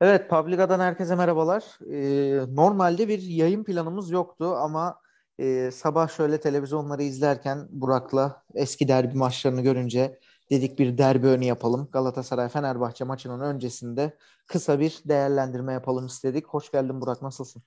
Evet, 0.00 0.30
Publica'dan 0.30 0.80
herkese 0.80 1.14
merhabalar. 1.14 1.64
Ee, 1.92 2.54
normalde 2.54 3.08
bir 3.08 3.22
yayın 3.22 3.64
planımız 3.64 4.10
yoktu 4.10 4.44
ama 4.44 5.00
e, 5.38 5.70
sabah 5.70 6.08
şöyle 6.08 6.40
televizyonları 6.40 7.02
izlerken 7.02 7.66
Burak'la 7.70 8.42
eski 8.54 8.88
derbi 8.88 9.14
maçlarını 9.18 9.60
görünce 9.62 10.18
dedik 10.50 10.78
bir 10.78 10.98
derbi 10.98 11.26
önü 11.26 11.44
yapalım. 11.44 11.88
Galatasaray-Fenerbahçe 11.92 13.04
maçının 13.04 13.40
öncesinde 13.40 14.16
kısa 14.46 14.80
bir 14.80 14.98
değerlendirme 15.04 15.72
yapalım 15.72 16.06
istedik. 16.06 16.46
Hoş 16.46 16.70
geldin 16.70 17.00
Burak, 17.00 17.22
nasılsın? 17.22 17.62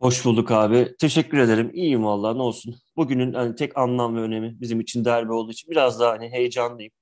Hoş 0.00 0.24
bulduk 0.24 0.50
abi. 0.50 0.94
Teşekkür 0.98 1.38
ederim. 1.38 1.70
İyiyim 1.74 2.04
vallahi 2.04 2.38
ne 2.38 2.42
olsun. 2.42 2.74
Bugünün 2.96 3.32
hani 3.32 3.54
tek 3.54 3.78
anlam 3.78 4.16
ve 4.16 4.20
önemi 4.20 4.60
bizim 4.60 4.80
için 4.80 5.04
derbi 5.04 5.32
olduğu 5.32 5.52
için 5.52 5.70
biraz 5.70 6.00
daha 6.00 6.10
hani 6.10 6.28
heyecanlıyım. 6.28 6.92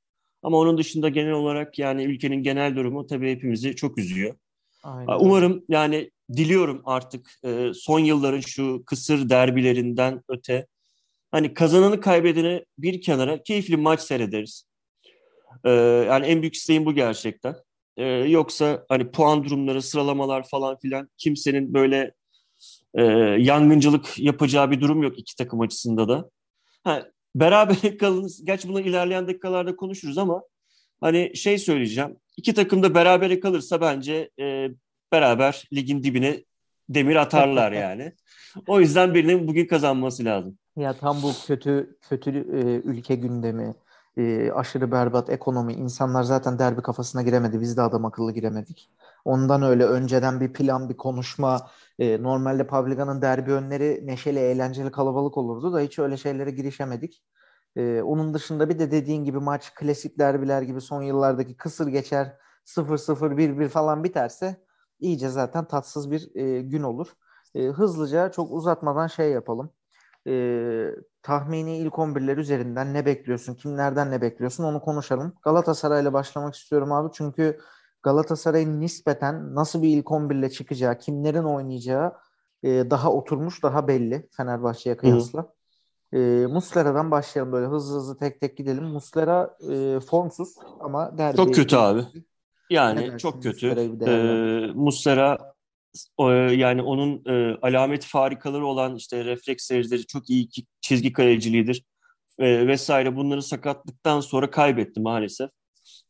Ama 0.42 0.58
onun 0.58 0.78
dışında 0.78 1.08
genel 1.08 1.32
olarak 1.32 1.78
yani 1.78 2.04
ülkenin 2.04 2.42
genel 2.42 2.76
durumu 2.76 3.06
tabii 3.06 3.30
hepimizi 3.30 3.76
çok 3.76 3.98
üzüyor. 3.98 4.34
Aynen. 4.82 5.16
Umarım 5.20 5.64
yani 5.68 6.10
diliyorum 6.36 6.82
artık 6.84 7.30
e, 7.44 7.72
son 7.74 7.98
yılların 7.98 8.40
şu 8.40 8.82
kısır 8.86 9.28
derbilerinden 9.28 10.22
öte 10.28 10.66
hani 11.30 11.54
kazananı 11.54 12.00
kaybedeni 12.00 12.64
bir 12.78 13.00
kenara 13.00 13.42
keyifli 13.42 13.76
maç 13.76 14.00
seyrederiz. 14.00 14.64
E, 15.64 15.70
yani 16.08 16.26
en 16.26 16.42
büyük 16.42 16.54
isteğim 16.54 16.86
bu 16.86 16.94
gerçekten. 16.94 17.56
E, 17.96 18.04
yoksa 18.06 18.84
hani 18.88 19.10
puan 19.10 19.44
durumları, 19.44 19.82
sıralamalar 19.82 20.48
falan 20.48 20.78
filan 20.78 21.08
kimsenin 21.18 21.74
böyle 21.74 22.14
e, 22.94 23.02
yangıncılık 23.38 24.18
yapacağı 24.18 24.70
bir 24.70 24.80
durum 24.80 25.02
yok 25.02 25.18
iki 25.18 25.36
takım 25.36 25.60
açısında 25.60 26.08
da. 26.08 26.30
Ha, 26.84 27.08
beraber 27.34 27.98
kalınız. 27.98 28.44
Gerçi 28.44 28.68
bunu 28.68 28.80
ilerleyen 28.80 29.26
dakikalarda 29.26 29.76
konuşuruz 29.76 30.18
ama 30.18 30.42
hani 31.00 31.36
şey 31.36 31.58
söyleyeceğim. 31.58 32.16
İki 32.36 32.54
takım 32.54 32.82
da 32.82 32.94
beraber 32.94 33.40
kalırsa 33.40 33.80
bence 33.80 34.30
e, 34.40 34.68
beraber 35.12 35.68
ligin 35.72 36.02
dibine 36.02 36.44
demir 36.88 37.16
atarlar 37.16 37.72
yani. 37.82 38.12
O 38.66 38.80
yüzden 38.80 39.14
birinin 39.14 39.48
bugün 39.48 39.66
kazanması 39.66 40.24
lazım. 40.24 40.58
Ya 40.76 40.92
tam 40.92 41.22
bu 41.22 41.32
kötü 41.46 41.96
kötü 42.08 42.30
e, 42.30 42.88
ülke 42.88 43.14
gündemi, 43.14 43.74
e, 44.16 44.50
aşırı 44.52 44.92
berbat 44.92 45.30
ekonomi, 45.30 45.72
insanlar 45.72 46.22
zaten 46.22 46.58
derbi 46.58 46.82
kafasına 46.82 47.22
giremedi. 47.22 47.60
Biz 47.60 47.76
de 47.76 47.82
adam 47.82 48.04
akıllı 48.04 48.32
giremedik. 48.32 48.88
Ondan 49.24 49.62
öyle 49.62 49.84
önceden 49.84 50.40
bir 50.40 50.52
plan, 50.52 50.88
bir 50.88 50.96
konuşma. 50.96 51.70
E, 51.98 52.22
normalde 52.22 52.66
Publica'nın 52.66 53.22
derbi 53.22 53.52
önleri 53.52 54.06
neşeli, 54.06 54.38
eğlenceli, 54.38 54.90
kalabalık 54.90 55.36
olurdu 55.36 55.72
da 55.72 55.80
hiç 55.80 55.98
öyle 55.98 56.16
şeylere 56.16 56.50
girişemedik. 56.50 57.22
E, 57.76 58.02
onun 58.02 58.34
dışında 58.34 58.68
bir 58.68 58.78
de 58.78 58.90
dediğin 58.90 59.24
gibi 59.24 59.38
maç 59.38 59.74
klasik 59.74 60.18
derbiler 60.18 60.62
gibi 60.62 60.80
son 60.80 61.02
yıllardaki 61.02 61.56
kısır 61.56 61.86
geçer 61.86 62.36
0-0, 62.64 63.36
1-1 63.36 63.68
falan 63.68 64.04
biterse 64.04 64.56
iyice 65.00 65.28
zaten 65.28 65.64
tatsız 65.64 66.10
bir 66.10 66.34
e, 66.34 66.62
gün 66.62 66.82
olur. 66.82 67.08
E, 67.54 67.66
hızlıca 67.66 68.30
çok 68.30 68.52
uzatmadan 68.52 69.06
şey 69.06 69.30
yapalım. 69.30 69.72
E, 70.28 70.32
tahmini 71.22 71.78
ilk 71.78 71.98
11'ler 71.98 72.36
üzerinden 72.36 72.94
ne 72.94 73.06
bekliyorsun? 73.06 73.54
Kimlerden 73.54 74.10
ne 74.10 74.20
bekliyorsun? 74.22 74.64
Onu 74.64 74.80
konuşalım. 74.80 75.34
Galatasaray'la 75.42 76.12
başlamak 76.12 76.54
istiyorum 76.54 76.92
abi. 76.92 77.12
Çünkü 77.12 77.58
Galatasaray'ın 78.02 78.80
nispeten 78.80 79.54
nasıl 79.54 79.82
bir 79.82 79.88
ilk 79.88 80.10
11 80.12 80.34
ile 80.34 80.50
çıkacağı, 80.50 80.98
kimlerin 80.98 81.44
oynayacağı 81.44 82.12
e, 82.62 82.90
daha 82.90 83.12
oturmuş, 83.12 83.62
daha 83.62 83.88
belli 83.88 84.28
Fenerbahçe'ye 84.32 84.96
kıyasla. 84.96 85.54
E, 86.12 86.18
Muslera'dan 86.46 87.10
başlayalım 87.10 87.52
böyle 87.52 87.66
hızlı 87.66 87.96
hızlı 87.96 88.18
tek 88.18 88.40
tek 88.40 88.56
gidelim. 88.56 88.84
Muslera 88.84 89.56
e, 89.70 90.00
formsuz 90.00 90.48
ama 90.80 91.18
derbi. 91.18 91.36
Çok 91.36 91.54
kötü 91.54 91.76
abi. 91.76 92.02
Yani 92.70 93.18
çok 93.18 93.42
kötü. 93.42 93.66
Ee, 94.06 94.72
Muslera 94.74 95.52
o, 96.16 96.30
yani 96.30 96.82
onun 96.82 97.22
e, 97.26 97.56
alamet 97.62 98.04
farikaları 98.04 98.66
olan 98.66 98.96
işte 98.96 99.24
refleks 99.24 99.64
seyircileri 99.64 100.06
çok 100.06 100.30
iyi 100.30 100.48
çizgi 100.80 101.12
kaleciliğidir 101.12 101.84
e, 102.38 102.66
vesaire 102.66 103.16
bunları 103.16 103.42
sakatlıktan 103.42 104.20
sonra 104.20 104.50
kaybetti 104.50 105.00
maalesef. 105.00 105.50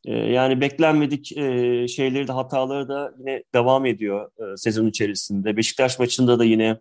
E, 0.05 0.13
yani 0.13 0.61
beklenmedik 0.61 1.37
e, 1.37 1.89
şeyleri 1.89 2.29
de 2.29 2.33
hataları 2.33 2.89
da 2.89 3.15
yine 3.19 3.43
devam 3.55 3.87
ediyor 3.87 4.31
e, 4.39 4.57
sezon 4.57 4.87
içerisinde. 4.87 5.57
Beşiktaş 5.57 5.99
maçında 5.99 6.39
da 6.39 6.45
yine 6.45 6.81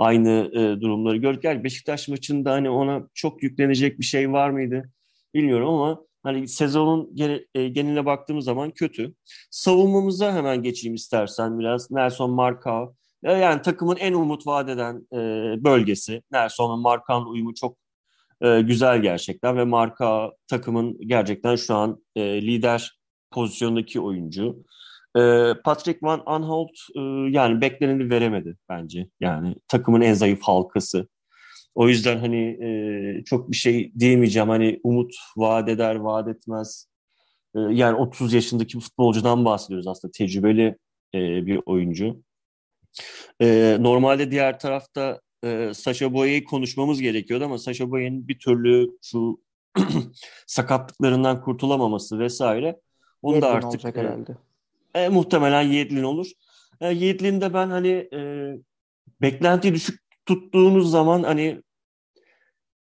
aynı 0.00 0.50
e, 0.52 0.80
durumları 0.80 1.16
gördük. 1.16 1.44
Yani 1.44 1.64
Beşiktaş 1.64 2.08
maçında 2.08 2.52
hani 2.52 2.70
ona 2.70 3.08
çok 3.14 3.42
yüklenecek 3.42 3.98
bir 3.98 4.04
şey 4.04 4.32
var 4.32 4.50
mıydı 4.50 4.90
bilmiyorum 5.34 5.68
ama 5.68 6.00
hani 6.22 6.48
sezonun 6.48 7.16
e, 7.54 7.68
geneline 7.68 8.06
baktığımız 8.06 8.44
zaman 8.44 8.70
kötü. 8.70 9.14
Savunmamıza 9.50 10.34
hemen 10.34 10.62
geçeyim 10.62 10.94
istersen 10.94 11.58
biraz. 11.58 11.90
Nelson 11.90 12.30
Markao. 12.30 12.94
Yani 13.22 13.62
takımın 13.62 13.96
en 13.96 14.12
umut 14.12 14.46
vadeden 14.46 15.06
e, 15.12 15.18
bölgesi. 15.64 16.22
Nelson 16.32 16.84
ve 16.84 17.26
uyumu 17.26 17.54
çok 17.54 17.76
e, 18.40 18.60
güzel 18.60 19.02
gerçekten 19.02 19.56
ve 19.56 19.64
Marka 19.64 20.32
takımın 20.48 20.98
gerçekten 21.00 21.56
şu 21.56 21.74
an 21.74 22.02
e, 22.16 22.42
lider 22.42 23.00
pozisyondaki 23.30 24.00
oyuncu. 24.00 24.64
E, 25.16 25.20
Patrick 25.64 25.98
Van 26.02 26.22
Aanholt 26.26 26.70
e, 26.96 27.00
yani 27.30 27.60
bekleneni 27.60 28.10
veremedi 28.10 28.56
bence. 28.68 29.08
Yani 29.20 29.56
takımın 29.68 30.00
en 30.00 30.14
zayıf 30.14 30.42
halkası. 30.42 31.08
O 31.74 31.88
yüzden 31.88 32.18
hani 32.18 32.64
e, 32.64 33.24
çok 33.24 33.50
bir 33.50 33.56
şey 33.56 33.92
diyemeyeceğim. 33.98 34.48
Hani 34.48 34.80
umut 34.82 35.14
vaat 35.36 35.68
eder, 35.68 35.94
vaat 35.94 36.28
etmez. 36.28 36.86
E, 37.54 37.60
yani 37.60 37.96
30 37.96 38.32
yaşındaki 38.32 38.78
bir 38.78 38.82
futbolcudan 38.82 39.44
bahsediyoruz 39.44 39.86
aslında. 39.86 40.12
Tecrübeli 40.12 40.76
e, 41.14 41.46
bir 41.46 41.60
oyuncu. 41.66 42.22
E, 43.40 43.76
normalde 43.80 44.30
diğer 44.30 44.58
tarafta 44.58 45.20
e, 45.44 45.74
Sasha 45.74 46.12
Boye'yi 46.12 46.44
konuşmamız 46.44 47.00
gerekiyordu 47.00 47.44
ama 47.44 47.58
Sasha 47.58 47.90
Boye'nin 47.90 48.28
bir 48.28 48.38
türlü 48.38 48.90
şu 49.02 49.40
sakatlıklarından 50.46 51.40
kurtulamaması 51.40 52.18
vesaire. 52.18 52.80
Onu 53.22 53.42
da 53.42 53.48
artık 53.48 53.96
herhalde. 53.96 54.36
E, 54.94 55.08
muhtemelen 55.08 55.62
Yedlin 55.62 56.02
olur. 56.02 56.26
E, 56.80 56.88
Yedlin 56.92 57.40
de 57.40 57.54
ben 57.54 57.70
hani 57.70 58.08
e, 58.12 58.20
beklenti 59.22 59.74
düşük 59.74 60.00
tuttuğunuz 60.26 60.90
zaman 60.90 61.22
hani 61.22 61.62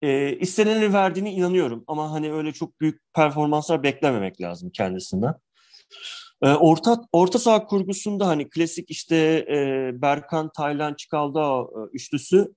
e, 0.02 0.38
isteneni 0.38 0.94
verdiğini 0.94 1.32
inanıyorum 1.32 1.84
ama 1.88 2.12
hani 2.12 2.34
öyle 2.34 2.52
çok 2.54 2.82
büyük 2.82 3.02
performanslar 3.14 3.84
beklememek 3.84 4.42
lazım 4.42 4.70
kendisinden. 4.70 5.34
E, 6.42 6.50
orta 6.50 7.02
orta 7.12 7.40
saha 7.40 7.66
kurgusunda 7.66 8.28
hani 8.28 8.50
klasik 8.50 8.92
işte 8.92 9.16
e, 9.50 9.92
Berkan, 10.02 10.52
Taylan, 10.58 10.94
Çikalda 10.94 11.62
e, 11.62 11.80
üçlüsü 11.94 12.48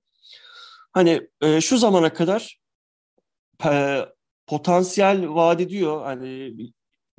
hani 0.93 1.27
e, 1.41 1.61
şu 1.61 1.77
zamana 1.77 2.13
kadar 2.13 2.59
e, 3.65 4.05
potansiyel 4.47 5.29
vaat 5.29 5.61
ediyor. 5.61 6.03
Hani 6.03 6.53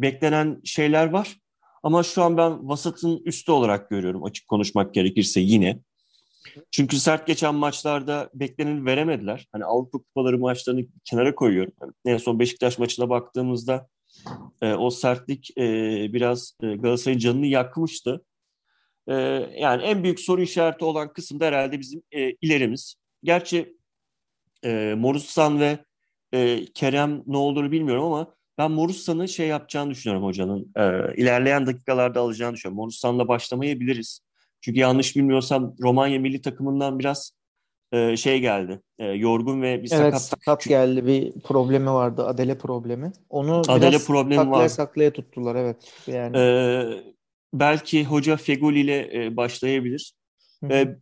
beklenen 0.01 0.61
şeyler 0.65 1.11
var. 1.11 1.37
Ama 1.87 2.03
şu 2.03 2.23
an 2.23 2.37
ben 2.37 2.69
vasatın 2.69 3.23
üstü 3.25 3.53
olarak 3.53 3.91
görüyorum 3.91 4.25
açık 4.25 4.49
konuşmak 4.49 4.95
gerekirse 4.95 5.41
yine. 5.41 5.79
Çünkü 6.71 6.97
sert 6.97 7.27
geçen 7.27 7.55
maçlarda 7.55 8.31
bekleneni 8.35 8.85
veremediler. 8.85 9.49
Hani 9.53 9.65
Avrupa 9.65 9.99
Kupaları 9.99 10.39
maçlarını 10.39 10.87
kenara 11.05 11.35
koyuyorum. 11.35 11.73
Yani 11.81 11.93
en 12.05 12.17
son 12.17 12.39
Beşiktaş 12.39 12.79
maçına 12.79 13.09
baktığımızda 13.09 13.89
e, 14.63 14.75
o 14.75 14.91
sertlik 14.91 15.59
e, 15.59 15.63
biraz 16.13 16.57
e, 16.63 16.67
Galatasaray'ın 16.67 17.19
canını 17.19 17.47
yakmıştı. 17.47 18.25
E, 19.09 19.15
yani 19.59 19.83
en 19.83 20.03
büyük 20.03 20.21
soru 20.21 20.43
işareti 20.43 20.85
olan 20.85 21.13
kısım 21.13 21.41
da 21.41 21.45
herhalde 21.45 21.81
bizim 21.81 22.03
e, 22.13 22.31
ilerimiz. 22.31 22.95
Gerçi 23.23 23.77
e, 24.65 24.95
Morussan 24.99 25.61
ve 25.61 25.79
e, 26.33 26.65
Kerem 26.75 27.23
ne 27.27 27.37
olduğunu 27.37 27.73
bilmiyorum 27.73 28.05
ama 28.05 28.37
ben 28.59 28.71
Morussan'ın 28.71 29.27
şey 29.27 29.49
yapacağını 29.49 29.91
düşünüyorum 29.91 30.27
hocanın. 30.27 30.73
E, 30.77 31.15
ilerleyen 31.17 31.67
dakikalarda 31.67 32.21
alacağını 32.21 32.55
düşünüyorum. 32.55 32.77
Morussan'la 32.77 33.29
başlamayabiliriz. 33.29 34.21
Çünkü 34.61 34.81
yanlış 34.81 35.17
bilmiyorsam 35.17 35.75
Romanya 35.81 36.21
milli 36.21 36.43
takımından 36.43 36.99
biraz 36.99 37.33
e, 37.93 38.17
şey 38.17 38.41
geldi. 38.41 38.81
E, 38.99 39.05
yorgun 39.07 39.63
ve 39.63 39.83
bir 39.83 39.93
evet, 39.93 40.15
sakat. 40.15 40.23
sakat 40.23 40.65
geldi. 40.65 41.07
Bir 41.07 41.41
problemi 41.41 41.91
vardı. 41.91 42.27
Adele 42.27 42.59
problemi. 42.59 43.13
Onu 43.31 43.63
Adele 43.69 43.91
biraz 43.91 44.07
problemi 44.07 44.37
saklaya 44.45 44.65
var. 44.65 44.69
saklaya 44.69 45.13
tuttular 45.13 45.55
evet. 45.55 45.93
Yani. 46.07 46.39
E, 46.39 46.85
belki 47.55 48.05
hoca 48.05 48.37
Fegoli 48.37 48.81
ile 48.81 49.25
e, 49.25 49.37
başlayabilir. 49.37 50.13
E, 50.71 50.97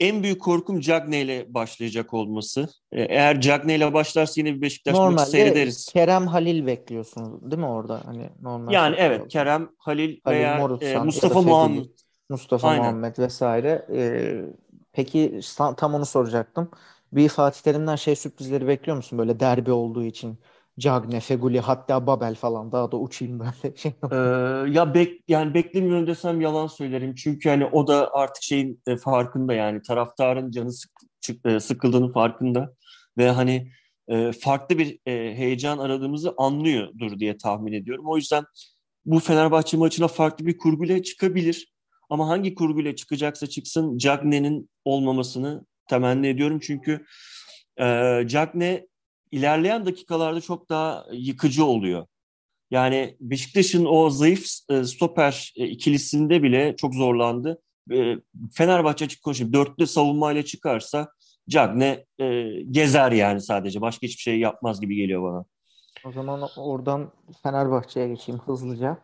en 0.00 0.22
büyük 0.22 0.42
korkum 0.42 0.80
Cagney 0.80 1.22
ile 1.22 1.54
başlayacak 1.54 2.14
olması. 2.14 2.68
E, 2.92 3.02
eğer 3.02 3.40
Cagney 3.40 3.76
ile 3.76 3.94
başlarsa 3.94 4.40
yine 4.40 4.54
bir 4.54 4.60
Beşiktaş 4.60 4.94
Normalde 4.94 5.14
maçı 5.14 5.30
seyrederiz. 5.30 5.86
Kerem 5.92 6.26
Halil 6.26 6.66
bekliyorsunuz 6.66 7.50
değil 7.50 7.60
mi 7.60 7.66
orada? 7.66 8.02
Hani 8.04 8.30
normal 8.42 8.72
yani 8.72 8.96
evet 8.98 9.20
oldu. 9.20 9.28
Kerem 9.28 9.68
Halil, 9.78 10.20
Halil 10.24 10.38
veya 10.38 10.58
Morutsan, 10.58 10.88
e, 10.88 10.98
Mustafa 10.98 11.42
Muhammed. 11.42 11.84
Mustafa 12.28 12.68
Aynen. 12.68 12.82
Muhammed 12.82 13.18
vesaire. 13.18 13.86
Ee, 13.92 14.44
peki 14.92 15.40
tam 15.76 15.94
onu 15.94 16.06
soracaktım. 16.06 16.70
Bir 17.12 17.28
Fatih 17.28 17.60
Terim'den 17.60 17.96
şey 17.96 18.16
sürprizleri 18.16 18.66
bekliyor 18.68 18.96
musun? 18.96 19.18
Böyle 19.18 19.40
derbi 19.40 19.72
olduğu 19.72 20.04
için 20.04 20.38
Cagne, 20.78 21.20
Feguli 21.20 21.60
hatta 21.60 22.06
Babel 22.06 22.34
falan 22.34 22.72
daha 22.72 22.92
da 22.92 22.96
uçayım 22.96 23.40
böyle 23.40 23.76
şey. 23.76 23.92
Ee, 24.12 24.16
ya 24.70 24.94
bek 24.94 25.22
yani 25.28 25.54
beklemiyorum 25.54 26.06
desem 26.06 26.40
yalan 26.40 26.66
söylerim. 26.66 27.14
Çünkü 27.14 27.48
hani 27.48 27.64
o 27.64 27.86
da 27.86 28.14
artık 28.14 28.42
şeyin 28.42 28.82
e, 28.86 28.96
farkında 28.96 29.54
yani 29.54 29.82
taraftarın 29.82 30.50
canı 30.50 30.72
sık, 30.72 30.90
e, 31.44 31.60
sıkıldığının 31.60 32.12
farkında 32.12 32.74
ve 33.18 33.30
hani 33.30 33.70
e, 34.08 34.32
farklı 34.32 34.78
bir 34.78 34.98
e, 35.06 35.36
heyecan 35.36 35.78
aradığımızı 35.78 36.34
anlıyordur 36.36 37.18
diye 37.18 37.38
tahmin 37.38 37.72
ediyorum. 37.72 38.04
O 38.06 38.16
yüzden 38.16 38.44
bu 39.04 39.20
Fenerbahçe 39.20 39.76
maçına 39.76 40.08
farklı 40.08 40.46
bir 40.46 40.58
kurguyla 40.58 41.02
çıkabilir. 41.02 41.72
Ama 42.10 42.28
hangi 42.28 42.54
kurguyla 42.54 42.96
çıkacaksa 42.96 43.46
çıksın 43.46 43.98
Cagne'nin 43.98 44.70
olmamasını 44.84 45.66
temenni 45.88 46.26
ediyorum. 46.26 46.60
Çünkü 46.62 47.04
e, 47.80 47.84
Cagne 48.26 48.86
ilerleyen 49.32 49.86
dakikalarda 49.86 50.40
çok 50.40 50.68
daha 50.68 51.06
yıkıcı 51.12 51.64
oluyor. 51.64 52.06
Yani 52.70 53.16
Beşiktaş'ın 53.20 53.84
o 53.84 54.10
zayıf 54.10 54.46
e, 54.68 54.84
stoper 54.84 55.52
e, 55.56 55.66
ikilisinde 55.66 56.42
bile 56.42 56.76
çok 56.76 56.94
zorlandı. 56.94 57.62
E, 57.92 58.16
Fenerbahçe 58.52 59.04
açık 59.04 59.22
konuşayım. 59.22 59.52
Dörtlü 59.52 59.86
savunmayla 59.86 60.42
çıkarsa 60.42 61.08
Cagne 61.48 62.04
e, 62.18 62.42
gezer 62.70 63.12
yani 63.12 63.40
sadece. 63.40 63.80
Başka 63.80 64.06
hiçbir 64.06 64.22
şey 64.22 64.38
yapmaz 64.38 64.80
gibi 64.80 64.96
geliyor 64.96 65.22
bana. 65.22 65.44
O 66.04 66.12
zaman 66.12 66.48
oradan 66.56 67.12
Fenerbahçe'ye 67.42 68.08
geçeyim 68.08 68.40
hızlıca. 68.40 68.98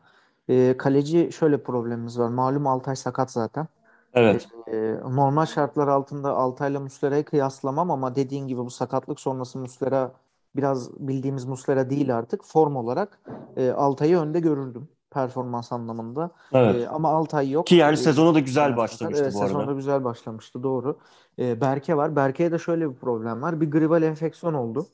Kaleci 0.78 1.30
şöyle 1.38 1.62
problemimiz 1.62 2.18
var. 2.18 2.28
Malum 2.28 2.66
Altay 2.66 2.96
sakat 2.96 3.30
zaten. 3.30 3.68
Evet. 4.14 4.48
E, 4.66 4.94
normal 5.04 5.46
şartlar 5.46 5.88
altında 5.88 6.30
Altay'la 6.30 6.80
Muslera'yı 6.80 7.24
kıyaslamam 7.24 7.90
ama 7.90 8.14
dediğin 8.14 8.46
gibi 8.46 8.60
bu 8.60 8.70
sakatlık 8.70 9.20
sonrası 9.20 9.58
Muslera 9.58 10.12
biraz 10.56 11.08
bildiğimiz 11.08 11.44
Muslera 11.44 11.90
değil 11.90 12.16
artık. 12.16 12.44
Form 12.44 12.76
olarak 12.76 13.20
e, 13.56 13.70
Altay'ı 13.70 14.18
önde 14.18 14.40
görürdüm 14.40 14.88
performans 15.12 15.72
anlamında. 15.72 16.30
Evet. 16.52 16.76
E, 16.76 16.88
ama 16.88 17.08
Altay 17.08 17.50
yok. 17.50 17.66
Ki 17.66 17.74
yani 17.74 17.96
sezona 17.96 18.34
da 18.34 18.38
güzel 18.38 18.76
başlamıştı 18.76 19.22
evet, 19.24 19.34
bu 19.34 19.38
arada. 19.38 19.48
Sezona 19.48 19.66
da 19.68 19.72
güzel 19.72 20.04
başlamıştı 20.04 20.62
doğru. 20.62 20.98
E, 21.38 21.60
Berke 21.60 21.96
var. 21.96 22.16
Berke'ye 22.16 22.52
de 22.52 22.58
şöyle 22.58 22.90
bir 22.90 22.94
problem 22.94 23.42
var. 23.42 23.60
Bir 23.60 23.70
gribal 23.70 24.02
enfeksiyon 24.02 24.54
oldu. 24.54 24.86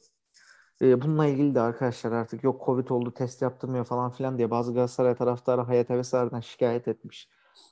E, 0.82 1.02
bununla 1.02 1.26
ilgili 1.26 1.54
de 1.54 1.60
arkadaşlar 1.60 2.12
artık 2.12 2.44
yok 2.44 2.62
Covid 2.66 2.88
oldu 2.88 3.14
test 3.14 3.42
yaptırmıyor 3.42 3.84
falan 3.84 4.10
filan 4.10 4.38
diye 4.38 4.50
bazı 4.50 4.74
Galatasaray 4.74 5.14
taraftarı 5.14 5.60
Hayat 5.60 5.90
Hevesler'den 5.90 6.40
şikayet 6.40 6.88
etmiş. 6.88 7.28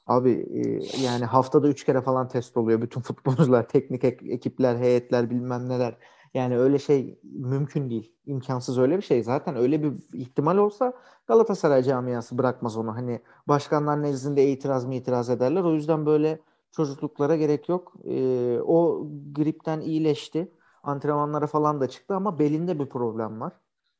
Abi 0.07 0.31
e, 0.31 0.61
yani 1.03 1.25
haftada 1.25 1.69
üç 1.69 1.85
kere 1.85 2.01
falan 2.01 2.29
test 2.29 2.57
oluyor 2.57 2.83
bütün 2.83 3.01
futbolcular, 3.09 3.69
teknik 3.69 4.05
ekipler, 4.05 4.77
heyetler 4.77 5.31
bilmem 5.31 5.69
neler. 5.69 5.97
Yani 6.35 6.59
öyle 6.59 6.79
şey 6.79 7.21
mümkün 7.23 7.91
değil. 7.91 8.13
imkansız 8.27 8.79
öyle 8.79 8.97
bir 8.97 9.03
şey. 9.03 9.23
Zaten 9.23 9.57
öyle 9.57 9.83
bir 9.83 9.93
ihtimal 10.13 10.57
olsa 10.57 10.93
Galatasaray 11.27 11.83
camiası 11.83 12.39
bırakmaz 12.39 12.77
onu. 12.77 12.95
Hani 12.95 13.21
başkanlar 13.49 14.03
nezdinde 14.03 14.51
itiraz 14.51 14.85
mı 14.85 14.95
itiraz 14.95 15.31
ederler. 15.31 15.63
O 15.63 15.75
yüzden 15.75 16.07
böyle 16.07 16.41
çocukluklara 16.73 17.37
gerek 17.37 17.69
yok. 17.69 17.93
Ee, 18.05 18.59
o 18.61 19.07
gripten 19.33 19.81
iyileşti. 19.81 20.53
Antrenmanlara 20.83 21.47
falan 21.47 21.81
da 21.81 21.89
çıktı 21.89 22.15
ama 22.15 22.39
belinde 22.39 22.79
bir 22.79 22.87
problem 22.87 23.41
var. 23.41 23.53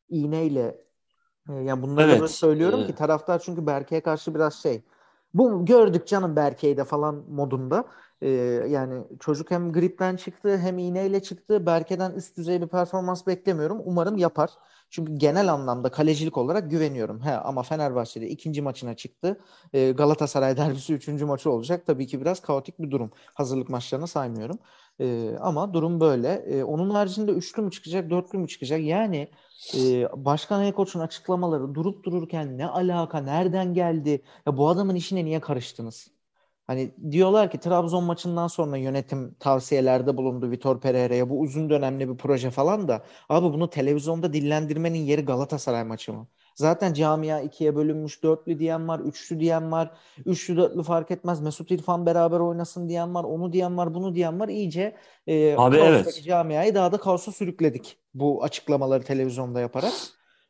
İğneyle 0.09 0.85
e, 1.49 1.53
yani 1.53 1.83
bunları 1.83 2.11
evet. 2.11 2.21
da 2.21 2.29
söylüyorum 2.29 2.81
ee... 2.81 2.87
ki 2.87 2.95
taraftar 2.95 3.39
çünkü 3.39 3.67
Berke'ye 3.67 4.01
karşı 4.01 4.35
biraz 4.35 4.55
şey 4.55 4.83
bu 5.39 5.65
gördük 5.65 6.07
canım 6.07 6.37
Berke'yi 6.37 6.77
falan 6.85 7.25
modunda. 7.29 7.85
Yani 8.69 9.05
çocuk 9.21 9.51
hem 9.51 9.73
gripten 9.73 10.17
çıktı 10.17 10.59
hem 10.59 10.79
iğneyle 10.79 11.23
çıktı. 11.23 11.67
Berke'den 11.67 12.13
üst 12.13 12.37
düzey 12.37 12.63
bir 12.63 12.67
performans 12.69 13.27
beklemiyorum. 13.27 13.81
Umarım 13.85 14.17
yapar. 14.19 14.51
Çünkü 14.91 15.13
genel 15.15 15.53
anlamda 15.53 15.91
kalecilik 15.91 16.37
olarak 16.37 16.71
güveniyorum. 16.71 17.21
He, 17.21 17.33
ama 17.37 17.63
Fenerbahçe'de 17.63 18.29
ikinci 18.29 18.63
maçına 18.63 18.97
çıktı. 18.97 19.41
Galatasaray 19.73 20.57
derbisi 20.57 20.95
üçüncü 20.95 21.25
maçı 21.25 21.51
olacak. 21.51 21.87
Tabii 21.87 22.07
ki 22.07 22.21
biraz 22.21 22.41
kaotik 22.41 22.79
bir 22.79 22.91
durum. 22.91 23.11
Hazırlık 23.35 23.69
maçlarını 23.69 24.07
saymıyorum. 24.07 24.59
Ama 25.41 25.75
durum 25.75 26.01
böyle. 26.01 26.65
Onun 26.65 26.91
haricinde 26.91 27.33
üçlü 27.33 27.63
mü 27.63 27.71
çıkacak, 27.71 28.11
dörtlü 28.11 28.39
mü 28.39 28.49
çıkacak? 28.49 28.81
Yani 28.81 29.31
e, 29.75 30.09
Başkan 30.25 30.59
Ali 30.61 30.73
Koç'un 30.73 31.01
açıklamaları 31.01 31.75
durup 31.75 32.05
dururken 32.05 32.59
ne 32.59 32.67
alaka, 32.67 33.19
nereden 33.21 33.75
geldi? 33.75 34.23
Ya 34.47 34.57
bu 34.57 34.69
adamın 34.69 34.95
işine 34.95 35.25
niye 35.25 35.41
karıştınız? 35.41 36.16
Hani 36.67 36.95
diyorlar 37.11 37.51
ki 37.51 37.59
Trabzon 37.59 38.05
maçından 38.05 38.47
sonra 38.47 38.77
yönetim 38.77 39.35
tavsiyelerde 39.41 40.17
bulundu 40.17 40.51
Vitor 40.51 40.81
Pereira'ya. 40.81 41.31
Bu 41.31 41.41
uzun 41.41 41.71
dönemli 41.71 42.09
bir 42.09 42.17
proje 42.17 42.51
falan 42.51 42.89
da. 42.89 43.03
Abi 43.29 43.53
bunu 43.53 43.71
televizyonda 43.71 44.33
dillendirmenin 44.33 44.99
yeri 44.99 45.25
Galatasaray 45.25 45.85
maçı 45.85 46.13
mı? 46.13 46.27
Zaten 46.57 46.93
camia 46.93 47.41
ikiye 47.41 47.77
bölünmüş. 47.77 48.23
Dörtlü 48.23 48.59
diyen 48.59 48.89
var, 48.89 49.01
üçlü 49.01 49.41
diyen 49.41 49.73
var. 49.73 49.91
Üçlü 50.27 50.57
dörtlü 50.57 50.83
fark 50.83 51.11
etmez. 51.11 51.41
Mesut 51.41 51.71
İrfan 51.71 52.07
beraber 52.07 52.41
oynasın 52.41 52.89
diyen 52.89 53.15
var. 53.15 53.25
Onu 53.25 53.53
diyen 53.53 53.77
var, 53.77 53.95
bunu 53.95 54.15
diyen 54.15 54.41
var. 54.41 54.49
İyice 54.49 54.97
e, 55.27 55.55
Abi 55.57 55.77
evet. 55.77 56.23
camiayı 56.25 56.75
daha 56.75 56.93
da 56.93 56.97
kaosa 56.97 57.33
sürükledik. 57.33 57.99
Bu 58.15 58.45
açıklamaları 58.45 59.03
televizyonda 59.05 59.61
yaparak. 59.61 59.93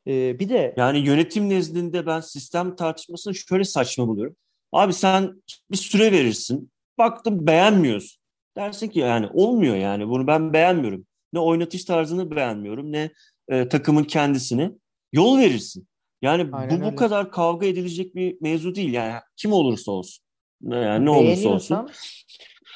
E, 0.06 0.38
bir 0.38 0.48
de... 0.48 0.74
Yani 0.76 0.98
yönetim 0.98 1.48
nezdinde 1.48 2.06
ben 2.06 2.20
sistem 2.20 2.76
tartışmasını 2.76 3.34
şöyle 3.34 3.64
saçma 3.64 4.08
buluyorum. 4.08 4.36
Abi 4.72 4.92
sen 4.92 5.42
bir 5.70 5.76
süre 5.76 6.12
verirsin. 6.12 6.70
Baktım 6.98 7.46
beğenmiyorsun. 7.46 8.20
Dersin 8.56 8.88
ki 8.88 8.98
yani 8.98 9.28
olmuyor 9.34 9.76
yani 9.76 10.08
bunu 10.08 10.26
ben 10.26 10.52
beğenmiyorum. 10.52 11.06
Ne 11.32 11.40
oynatış 11.40 11.84
tarzını 11.84 12.30
beğenmiyorum 12.30 12.92
ne 12.92 13.10
e, 13.48 13.68
takımın 13.68 14.04
kendisini. 14.04 14.72
Yol 15.12 15.38
verirsin. 15.38 15.88
Yani 16.22 16.48
Aynen 16.52 16.80
bu 16.80 16.84
öyle. 16.84 16.92
bu 16.92 16.96
kadar 16.96 17.30
kavga 17.30 17.66
edilecek 17.66 18.14
bir 18.14 18.36
mevzu 18.40 18.74
değil. 18.74 18.92
Yani 18.92 19.14
kim 19.36 19.52
olursa 19.52 19.92
olsun. 19.92 20.24
Yani 20.62 21.04
ne 21.04 21.10
olursa 21.10 21.48
olsun. 21.48 21.88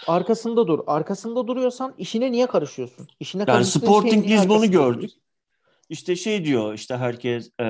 Arkasında 0.07 0.67
dur. 0.67 0.79
Arkasında 0.87 1.47
duruyorsan 1.47 1.95
işine 1.99 2.33
niye 2.33 2.47
karışıyorsun? 2.47 3.09
İşine 3.21 3.45
yani 3.49 3.65
Sporting 3.65 4.27
Lisbon'u 4.27 4.71
gördük. 4.71 5.11
İşte 5.89 6.17
şey 6.17 6.45
diyor 6.45 6.75
işte 6.75 6.97
herkes 6.97 7.51
e, 7.61 7.67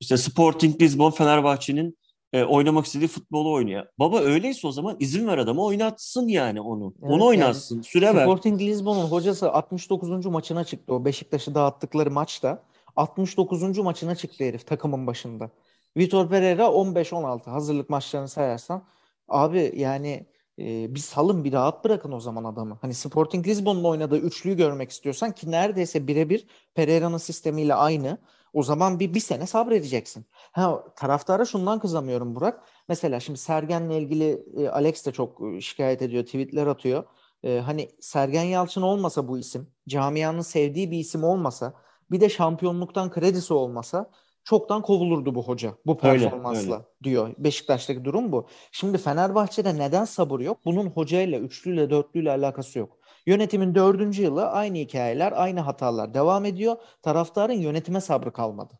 işte 0.00 0.16
Sporting 0.16 0.82
Lisbon 0.82 1.10
Fenerbahçe'nin 1.10 1.97
e, 2.32 2.44
oynamak 2.44 2.86
istediği 2.86 3.08
futbolu 3.08 3.52
oynuyor. 3.52 3.86
Baba 3.98 4.20
öyleyse 4.20 4.66
o 4.66 4.72
zaman 4.72 4.96
izin 5.00 5.26
ver 5.26 5.38
adama 5.38 5.64
oynatsın 5.64 6.28
yani 6.28 6.60
onu. 6.60 6.94
Evet, 7.02 7.12
onu 7.12 7.24
oynatsın. 7.26 7.74
Yani, 7.74 7.84
süre 7.84 8.14
ver. 8.14 8.22
Sporting 8.22 8.60
Lisbon'un 8.60 9.04
hocası 9.04 9.52
69. 9.52 10.26
maçına 10.26 10.64
çıktı 10.64 10.94
o 10.94 11.04
Beşiktaş'ı 11.04 11.54
dağıttıkları 11.54 12.10
maçta. 12.10 12.62
69. 12.96 13.78
maçına 13.78 14.14
çıktı 14.14 14.44
herif 14.44 14.66
takımın 14.66 15.06
başında. 15.06 15.50
Vitor 15.96 16.28
Pereira 16.28 16.62
15-16 16.62 17.50
hazırlık 17.50 17.90
maçlarını 17.90 18.28
sayarsan. 18.28 18.82
Abi 19.28 19.72
yani 19.76 20.26
e, 20.58 20.94
bir 20.94 21.00
salın 21.00 21.44
bir 21.44 21.52
rahat 21.52 21.84
bırakın 21.84 22.12
o 22.12 22.20
zaman 22.20 22.44
adamı. 22.44 22.78
Hani 22.80 22.94
Sporting 22.94 23.46
Lisbon'un 23.46 23.84
oynadığı 23.84 24.18
üçlüyü 24.18 24.56
görmek 24.56 24.90
istiyorsan 24.90 25.32
ki 25.32 25.50
neredeyse 25.50 26.06
birebir 26.06 26.46
Pereira'nın 26.74 27.18
sistemiyle 27.18 27.74
aynı. 27.74 28.18
O 28.52 28.62
zaman 28.62 29.00
bir, 29.00 29.14
bir 29.14 29.20
sene 29.20 29.46
sabredeceksin. 29.46 30.26
Ha, 30.52 30.84
taraftara 30.96 31.44
şundan 31.44 31.78
kızamıyorum 31.78 32.34
Burak. 32.34 32.62
Mesela 32.88 33.20
şimdi 33.20 33.38
Sergen'le 33.38 33.90
ilgili 33.90 34.44
e, 34.56 34.68
Alex 34.68 35.06
de 35.06 35.12
çok 35.12 35.40
e, 35.54 35.60
şikayet 35.60 36.02
ediyor, 36.02 36.24
tweetler 36.24 36.66
atıyor. 36.66 37.04
E, 37.42 37.58
hani 37.58 37.88
Sergen 38.00 38.44
Yalçın 38.44 38.82
olmasa 38.82 39.28
bu 39.28 39.38
isim, 39.38 39.70
camianın 39.88 40.40
sevdiği 40.40 40.90
bir 40.90 40.98
isim 40.98 41.24
olmasa, 41.24 41.74
bir 42.10 42.20
de 42.20 42.28
şampiyonluktan 42.28 43.10
kredisi 43.10 43.54
olmasa 43.54 44.10
çoktan 44.44 44.82
kovulurdu 44.82 45.34
bu 45.34 45.42
hoca 45.42 45.74
bu 45.86 45.98
performansla 45.98 46.60
öyle, 46.60 46.74
öyle. 46.74 46.84
diyor. 47.02 47.34
Beşiktaş'taki 47.38 48.04
durum 48.04 48.32
bu. 48.32 48.46
Şimdi 48.72 48.98
Fenerbahçe'de 48.98 49.78
neden 49.78 50.04
sabır 50.04 50.40
yok? 50.40 50.58
Bunun 50.64 50.86
hocayla, 50.86 51.38
üçlüyle, 51.38 51.90
dörtlüyle 51.90 52.30
alakası 52.30 52.78
yok. 52.78 52.97
Yönetimin 53.28 53.74
dördüncü 53.74 54.22
yılı 54.22 54.48
aynı 54.48 54.78
hikayeler, 54.78 55.32
aynı 55.36 55.60
hatalar 55.60 56.14
devam 56.14 56.44
ediyor. 56.44 56.76
Taraftarın 57.02 57.52
yönetime 57.52 58.00
sabrı 58.00 58.32
kalmadı. 58.32 58.78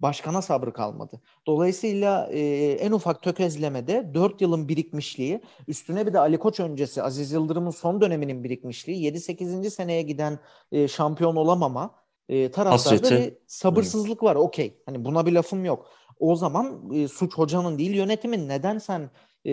Başkana 0.00 0.42
sabrı 0.42 0.72
kalmadı. 0.72 1.20
Dolayısıyla 1.46 2.28
e, 2.32 2.40
en 2.72 2.92
ufak 2.92 3.22
tökezlemede 3.22 4.10
4 4.14 4.40
yılın 4.40 4.68
birikmişliği, 4.68 5.40
üstüne 5.68 6.06
bir 6.06 6.12
de 6.12 6.18
Ali 6.18 6.38
Koç 6.38 6.60
öncesi 6.60 7.02
Aziz 7.02 7.32
Yıldırım'ın 7.32 7.70
son 7.70 8.00
döneminin 8.00 8.44
birikmişliği, 8.44 9.12
7-8. 9.12 9.70
seneye 9.70 10.02
giden 10.02 10.38
e, 10.72 10.88
şampiyon 10.88 11.36
olamama, 11.36 11.94
e, 12.28 12.50
taraftarda 12.50 13.10
bir 13.10 13.34
sabırsızlık 13.46 14.22
var. 14.22 14.36
Okey. 14.36 14.82
Hani 14.86 15.04
buna 15.04 15.26
bir 15.26 15.32
lafım 15.32 15.64
yok. 15.64 15.86
O 16.18 16.36
zaman 16.36 16.90
e, 16.94 17.08
suç 17.08 17.34
hocanın 17.34 17.78
değil 17.78 17.94
yönetimin. 17.94 18.48
Neden 18.48 18.78
sen 18.78 19.10
e, 19.46 19.52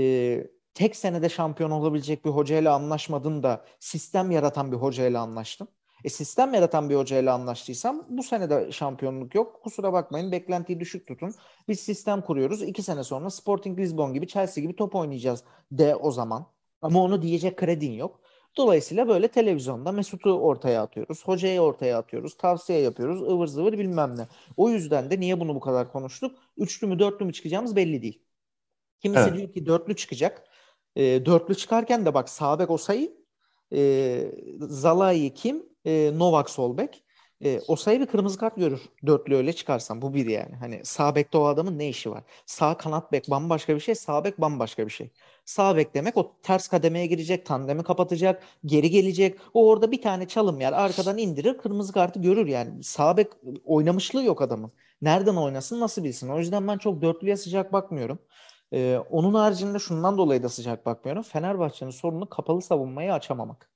tek 0.73 0.95
senede 0.95 1.29
şampiyon 1.29 1.71
olabilecek 1.71 2.25
bir 2.25 2.29
hocayla 2.29 2.75
anlaşmadın 2.75 3.43
da 3.43 3.65
sistem 3.79 4.31
yaratan 4.31 4.71
bir 4.71 4.77
hocayla 4.77 5.21
anlaştın? 5.21 5.67
E 6.03 6.09
sistem 6.09 6.53
yaratan 6.53 6.89
bir 6.89 6.95
hocayla 6.95 7.33
anlaştıysam 7.33 8.05
bu 8.09 8.23
sene 8.23 8.49
de 8.49 8.71
şampiyonluk 8.71 9.35
yok. 9.35 9.63
Kusura 9.63 9.93
bakmayın 9.93 10.31
beklentiyi 10.31 10.79
düşük 10.79 11.07
tutun. 11.07 11.33
Biz 11.67 11.79
sistem 11.79 12.21
kuruyoruz. 12.21 12.61
İki 12.61 12.81
sene 12.81 13.03
sonra 13.03 13.29
Sporting 13.29 13.79
Lisbon 13.79 14.13
gibi 14.13 14.27
Chelsea 14.27 14.61
gibi 14.61 14.75
top 14.75 14.95
oynayacağız 14.95 15.43
de 15.71 15.95
o 15.95 16.11
zaman. 16.11 16.45
Ama 16.81 17.03
onu 17.03 17.21
diyecek 17.21 17.57
kredin 17.57 17.91
yok. 17.91 18.21
Dolayısıyla 18.57 19.07
böyle 19.07 19.27
televizyonda 19.27 19.91
Mesut'u 19.91 20.39
ortaya 20.39 20.81
atıyoruz. 20.81 21.27
Hocayı 21.27 21.61
ortaya 21.61 21.97
atıyoruz. 21.97 22.37
Tavsiye 22.37 22.79
yapıyoruz. 22.79 23.21
ıvır 23.21 23.47
zıvır 23.47 23.73
bilmem 23.73 24.17
ne. 24.17 24.27
O 24.57 24.69
yüzden 24.69 25.11
de 25.11 25.19
niye 25.19 25.39
bunu 25.39 25.55
bu 25.55 25.59
kadar 25.59 25.91
konuştuk? 25.91 26.35
Üçlü 26.57 26.87
mü 26.87 26.99
dörtlü 26.99 27.25
mü 27.25 27.33
çıkacağımız 27.33 27.75
belli 27.75 28.01
değil. 28.01 28.23
Kimisi 28.99 29.21
evet. 29.21 29.37
diyor 29.37 29.51
ki 29.51 29.65
dörtlü 29.65 29.95
çıkacak. 29.95 30.43
E, 30.95 31.25
dörtlü 31.25 31.55
çıkarken 31.55 32.05
de 32.05 32.13
bak 32.13 32.29
Sabek 32.29 32.69
Osayi, 32.69 33.17
e, 33.73 34.31
Zalai 34.59 35.33
kim? 35.33 35.65
E, 35.85 36.11
Novak 36.15 36.49
Solbek. 36.49 37.03
E, 37.45 37.59
Osayi 37.67 37.99
bir 38.01 38.05
kırmızı 38.05 38.37
kart 38.39 38.55
görür. 38.55 38.81
Dörtlü 39.05 39.35
öyle 39.35 39.53
çıkarsan. 39.53 40.01
Bu 40.01 40.13
bir 40.13 40.25
yani. 40.25 40.55
Hani 40.55 40.81
sağ 40.85 41.15
bekte 41.15 41.37
o 41.37 41.45
adamın 41.45 41.79
ne 41.79 41.89
işi 41.89 42.11
var? 42.11 42.23
Sağ 42.45 42.77
kanat 42.77 43.11
bek 43.11 43.29
bambaşka 43.29 43.75
bir 43.75 43.79
şey. 43.79 43.95
Sağ 43.95 44.23
bek 44.23 44.41
bambaşka 44.41 44.85
bir 44.85 44.91
şey. 44.91 45.11
Sağ 45.45 45.75
bek 45.77 45.93
demek 45.93 46.17
o 46.17 46.35
ters 46.43 46.67
kademeye 46.67 47.05
girecek. 47.05 47.45
Tandemi 47.45 47.83
kapatacak. 47.83 48.43
Geri 48.65 48.89
gelecek. 48.89 49.39
O 49.53 49.69
orada 49.69 49.91
bir 49.91 50.01
tane 50.01 50.27
çalım 50.27 50.61
yer. 50.61 50.73
Arkadan 50.73 51.17
indirir. 51.17 51.57
Kırmızı 51.57 51.93
kartı 51.93 52.19
görür 52.21 52.47
yani. 52.47 52.83
Sağ 52.83 53.17
bek 53.17 53.27
oynamışlığı 53.65 54.23
yok 54.23 54.41
adamın. 54.41 54.71
Nereden 55.01 55.35
oynasın 55.35 55.79
nasıl 55.79 56.03
bilsin. 56.03 56.29
O 56.29 56.39
yüzden 56.39 56.67
ben 56.67 56.77
çok 56.77 57.01
dörtlüye 57.01 57.37
sıcak 57.37 57.73
bakmıyorum. 57.73 58.19
Ee, 58.73 58.97
onun 59.11 59.33
haricinde 59.33 59.79
şundan 59.79 60.17
dolayı 60.17 60.43
da 60.43 60.49
sıcak 60.49 60.85
bakmıyorum. 60.85 61.23
Fenerbahçe'nin 61.23 61.91
sorunu 61.91 62.29
kapalı 62.29 62.61
savunmayı 62.61 63.13
açamamak. 63.13 63.69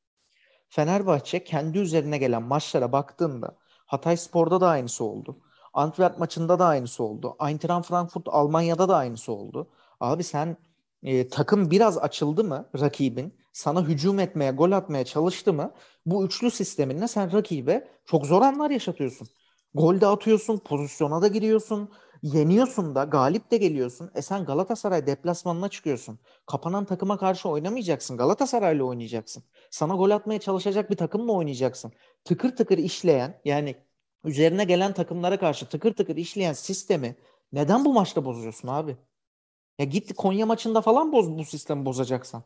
Fenerbahçe 0.70 1.44
kendi 1.44 1.80
üzerine 1.80 2.18
gelen 2.18 2.44
maçlara 2.44 2.92
baktığında 2.92 3.58
Hatay 3.86 4.18
Spor'da 4.18 4.62
da 4.62 4.68
aynısı 4.70 5.04
oldu. 5.04 5.40
Antwerp 5.74 6.20
maçında 6.20 6.60
da 6.60 6.66
aynısı 6.66 7.04
oldu. 7.04 7.36
Eintracht 7.48 7.88
Frankfurt 7.88 8.28
Almanya'da 8.28 8.90
da 8.90 8.98
aynısı 8.98 9.32
oldu. 9.32 9.70
Abi 10.00 10.24
sen 10.24 10.58
e, 11.04 11.30
takım 11.30 11.72
biraz 11.72 11.98
açıldı 11.98 12.44
mı 12.44 12.70
rakibin 12.80 13.34
sana 13.54 13.82
hücum 13.82 14.20
etmeye, 14.20 14.52
gol 14.52 14.72
atmaya 14.72 15.06
çalıştı 15.06 15.54
mı 15.54 15.72
bu 16.06 16.26
üçlü 16.26 16.52
sisteminle 16.52 17.08
sen 17.08 17.34
rakibe 17.34 17.88
çok 18.06 18.26
zor 18.26 18.42
anlar 18.42 18.70
yaşatıyorsun. 18.70 19.28
Gol 19.74 20.02
de 20.02 20.08
atıyorsun, 20.08 20.58
pozisyona 20.58 21.22
da 21.22 21.28
giriyorsun, 21.28 21.90
yeniyorsun 22.24 22.96
da, 22.96 23.04
galip 23.04 23.52
de 23.52 23.58
geliyorsun. 23.58 24.12
E 24.16 24.22
sen 24.22 24.46
Galatasaray 24.46 25.08
deplasmanına 25.08 25.70
çıkıyorsun. 25.70 26.20
Kapanan 26.46 26.86
takıma 26.86 27.18
karşı 27.18 27.50
oynamayacaksın. 27.50 28.18
Galatasaray'la 28.18 28.84
oynayacaksın. 28.84 29.44
Sana 29.72 29.96
gol 29.96 30.10
atmaya 30.10 30.40
çalışacak 30.40 30.90
bir 30.90 30.96
takımla 30.96 31.32
oynayacaksın. 31.32 31.92
Tıkır 32.24 32.56
tıkır 32.56 32.78
işleyen 32.78 33.42
yani 33.46 33.76
üzerine 34.26 34.64
gelen 34.64 34.94
takımlara 34.94 35.40
karşı 35.40 35.66
tıkır 35.70 35.94
tıkır 35.94 36.16
işleyen 36.16 36.54
sistemi 36.54 37.16
neden 37.52 37.86
bu 37.86 37.94
maçta 37.94 38.26
bozuyorsun 38.26 38.68
abi? 38.68 38.98
Ya 39.80 39.86
git 39.86 40.14
Konya 40.16 40.46
maçında 40.46 40.82
falan 40.82 41.12
boz 41.12 41.30
bu 41.38 41.46
sistemi 41.46 41.86
bozacaksan. 41.86 42.44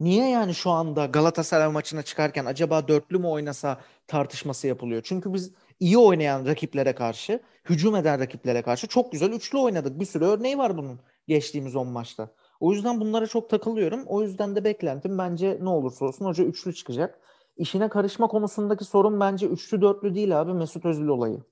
Niye 0.00 0.28
yani 0.28 0.54
şu 0.54 0.70
anda 0.70 1.06
Galatasaray 1.06 1.68
maçına 1.68 2.02
çıkarken 2.02 2.44
acaba 2.44 2.88
dörtlü 2.88 3.18
mü 3.18 3.26
oynasa 3.26 3.80
tartışması 4.06 4.66
yapılıyor? 4.66 5.02
Çünkü 5.04 5.34
biz 5.34 5.52
iyi 5.80 5.98
oynayan 5.98 6.46
rakiplere 6.46 6.94
karşı, 6.94 7.40
hücum 7.70 7.96
eden 7.96 8.20
rakiplere 8.20 8.62
karşı 8.62 8.86
çok 8.86 9.12
güzel 9.12 9.32
üçlü 9.32 9.58
oynadık. 9.58 10.00
Bir 10.00 10.04
sürü 10.04 10.24
örneği 10.24 10.58
var 10.58 10.76
bunun 10.76 11.00
geçtiğimiz 11.28 11.76
10 11.76 11.88
maçta. 11.88 12.28
O 12.60 12.72
yüzden 12.72 13.00
bunlara 13.00 13.26
çok 13.26 13.50
takılıyorum. 13.50 14.04
O 14.06 14.22
yüzden 14.22 14.56
de 14.56 14.64
beklentim 14.64 15.18
bence 15.18 15.58
ne 15.62 15.68
olursa 15.68 16.04
olsun 16.04 16.24
hoca 16.24 16.44
üçlü 16.44 16.74
çıkacak. 16.74 17.20
İşine 17.56 17.88
karışma 17.88 18.28
konusundaki 18.28 18.84
sorun 18.84 19.20
bence 19.20 19.46
üçlü 19.46 19.80
dörtlü 19.80 20.14
değil 20.14 20.40
abi 20.40 20.52
Mesut 20.52 20.84
Özil 20.84 21.06
olayı. 21.06 21.42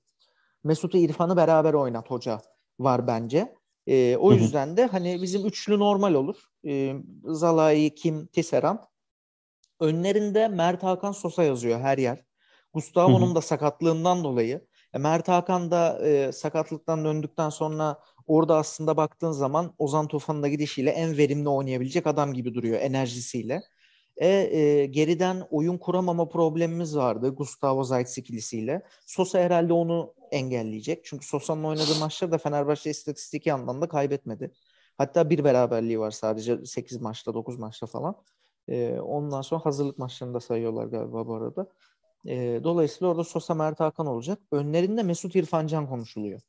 Mesut'u 0.63 0.97
İrfan'ı 0.97 1.37
beraber 1.37 1.73
oynat 1.73 2.11
hoca 2.11 2.41
var 2.79 3.07
bence. 3.07 3.55
E, 3.87 4.17
o 4.17 4.33
yüzden 4.33 4.77
de 4.77 4.85
hani 4.85 5.21
bizim 5.21 5.45
üçlü 5.45 5.79
normal 5.79 6.13
olur. 6.13 6.35
E, 6.67 6.95
Zalai, 7.23 7.95
Kim, 7.95 8.27
Tisserand. 8.27 8.79
Önlerinde 9.79 10.47
Mert 10.47 10.83
Hakan 10.83 11.11
Sosa 11.11 11.43
yazıyor 11.43 11.79
her 11.79 11.97
yer. 11.97 12.25
Gustavo'nun 12.73 13.35
da 13.35 13.41
sakatlığından 13.41 14.23
dolayı. 14.23 14.67
E, 14.93 14.97
Mert 14.97 15.27
Hakan 15.27 15.71
da 15.71 16.07
e, 16.07 16.31
sakatlıktan 16.31 17.05
döndükten 17.05 17.49
sonra 17.49 17.99
orada 18.27 18.57
aslında 18.57 18.97
baktığın 18.97 19.31
zaman 19.31 19.73
Ozan 19.77 20.07
Tufan'ın 20.07 20.43
da 20.43 20.47
gidişiyle 20.47 20.89
en 20.89 21.17
verimli 21.17 21.49
oynayabilecek 21.49 22.07
adam 22.07 22.33
gibi 22.33 22.53
duruyor 22.53 22.79
enerjisiyle. 22.81 23.61
E, 24.17 24.27
e, 24.27 24.85
geriden 24.85 25.47
oyun 25.51 25.77
kuramama 25.77 26.29
problemimiz 26.29 26.97
vardı 26.97 27.29
Gustavo 27.29 27.83
Zayt 27.83 28.17
ikilisiyle. 28.17 28.81
Sosa 29.05 29.39
herhalde 29.39 29.73
onu 29.73 30.13
engelleyecek. 30.31 31.05
Çünkü 31.05 31.25
Sosa'nın 31.25 31.63
oynadığı 31.63 31.99
maçlarda 31.99 32.37
Fenerbahçe 32.37 32.89
istatistik 32.89 33.47
anlamda 33.47 33.87
kaybetmedi. 33.87 34.51
Hatta 34.97 35.29
bir 35.29 35.43
beraberliği 35.43 35.99
var 35.99 36.11
sadece 36.11 36.65
8 36.65 37.01
maçta 37.01 37.33
9 37.33 37.59
maçta 37.59 37.87
falan. 37.87 38.15
E, 38.67 38.99
ondan 38.99 39.41
sonra 39.41 39.65
hazırlık 39.65 39.97
maçlarında 39.97 40.39
sayıyorlar 40.39 40.85
galiba 40.85 41.27
bu 41.27 41.35
arada. 41.35 41.67
E, 42.25 42.61
dolayısıyla 42.63 43.11
orada 43.11 43.23
Sosa 43.23 43.53
Mert 43.53 43.79
Hakan 43.79 44.07
olacak. 44.07 44.39
Önlerinde 44.51 45.03
Mesut 45.03 45.35
İrfancan 45.35 45.87
konuşuluyor. 45.87 46.41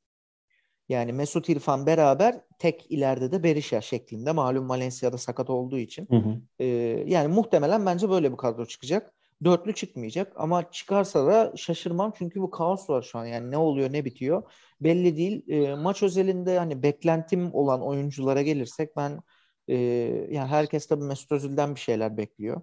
Yani 0.88 1.12
Mesut 1.12 1.48
İrfan 1.48 1.86
beraber 1.86 2.40
tek 2.58 2.86
ileride 2.90 3.32
de 3.32 3.42
Berisha 3.42 3.80
şeklinde. 3.80 4.32
Malum 4.32 4.68
Valencia'da 4.68 5.18
sakat 5.18 5.50
olduğu 5.50 5.78
için. 5.78 6.08
Hı 6.10 6.16
hı. 6.16 6.40
E, 6.58 6.66
yani 7.06 7.28
muhtemelen 7.34 7.86
bence 7.86 8.10
böyle 8.10 8.32
bir 8.32 8.36
kadro 8.36 8.66
çıkacak. 8.66 9.14
Dörtlü 9.44 9.74
çıkmayacak 9.74 10.32
ama 10.36 10.70
çıkarsa 10.70 11.26
da 11.26 11.52
şaşırmam 11.56 12.12
çünkü 12.18 12.40
bu 12.40 12.50
kaos 12.50 12.90
var 12.90 13.02
şu 13.02 13.18
an. 13.18 13.26
Yani 13.26 13.50
ne 13.50 13.56
oluyor 13.56 13.92
ne 13.92 14.04
bitiyor 14.04 14.42
belli 14.80 15.16
değil. 15.16 15.48
E, 15.48 15.74
maç 15.74 16.02
özelinde 16.02 16.58
hani 16.58 16.82
beklentim 16.82 17.54
olan 17.54 17.82
oyunculara 17.82 18.42
gelirsek 18.42 18.96
ben 18.96 19.20
e, 19.68 19.74
yani 20.30 20.48
herkes 20.48 20.86
tabii 20.86 21.04
Mesut 21.04 21.32
Özil'den 21.32 21.74
bir 21.74 21.80
şeyler 21.80 22.16
bekliyor. 22.16 22.62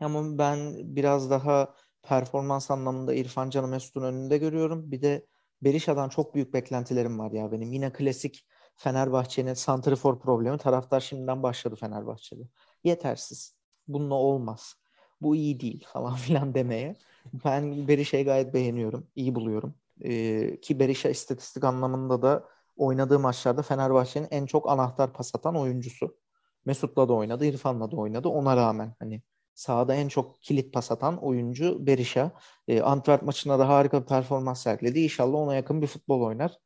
Ama 0.00 0.38
ben 0.38 0.74
biraz 0.96 1.30
daha 1.30 1.74
performans 2.02 2.70
anlamında 2.70 3.14
İrfan 3.14 3.50
Can'ı 3.50 3.68
Mesut'un 3.68 4.02
önünde 4.02 4.38
görüyorum. 4.38 4.92
Bir 4.92 5.02
de 5.02 5.26
Berisha'dan 5.62 6.08
çok 6.08 6.34
büyük 6.34 6.54
beklentilerim 6.54 7.18
var 7.18 7.30
ya 7.30 7.52
benim. 7.52 7.72
Yine 7.72 7.92
klasik 7.92 8.46
Fenerbahçe'nin 8.76 9.54
santrifor 9.54 10.20
problemi. 10.20 10.58
Taraftar 10.58 11.00
şimdiden 11.00 11.42
başladı 11.42 11.76
Fenerbahçe'de. 11.76 12.42
Yetersiz. 12.84 13.56
Bununla 13.88 14.14
olmaz. 14.14 14.74
Bu 15.20 15.36
iyi 15.36 15.60
değil 15.60 15.86
falan 15.92 16.14
filan 16.16 16.54
demeye. 16.54 16.96
Ben 17.44 17.88
Berisha'yı 17.88 18.24
gayet 18.24 18.54
beğeniyorum. 18.54 19.06
İyi 19.16 19.34
buluyorum. 19.34 19.74
Ee, 20.04 20.60
ki 20.60 20.78
Berisha 20.80 21.08
istatistik 21.08 21.64
anlamında 21.64 22.22
da 22.22 22.48
oynadığı 22.76 23.18
maçlarda 23.18 23.62
Fenerbahçe'nin 23.62 24.28
en 24.30 24.46
çok 24.46 24.70
anahtar 24.70 25.12
pas 25.12 25.34
atan 25.34 25.56
oyuncusu. 25.56 26.18
Mesut'la 26.64 27.08
da 27.08 27.12
oynadı, 27.12 27.44
İrfan'la 27.44 27.90
da 27.90 27.96
oynadı. 27.96 28.28
Ona 28.28 28.56
rağmen 28.56 28.94
hani 28.98 29.22
sahada 29.58 29.94
en 29.94 30.08
çok 30.08 30.42
kilit 30.42 30.72
pas 30.72 30.92
atan 30.92 31.24
oyuncu 31.24 31.86
Berisha. 31.86 32.32
E, 32.68 32.80
Antwerp 32.80 33.22
maçında 33.22 33.58
da 33.58 33.68
harika 33.68 34.02
bir 34.02 34.06
performans 34.06 34.62
sergiledi. 34.62 35.00
İnşallah 35.00 35.38
ona 35.38 35.54
yakın 35.54 35.82
bir 35.82 35.86
futbol 35.86 36.20
oynar 36.20 36.58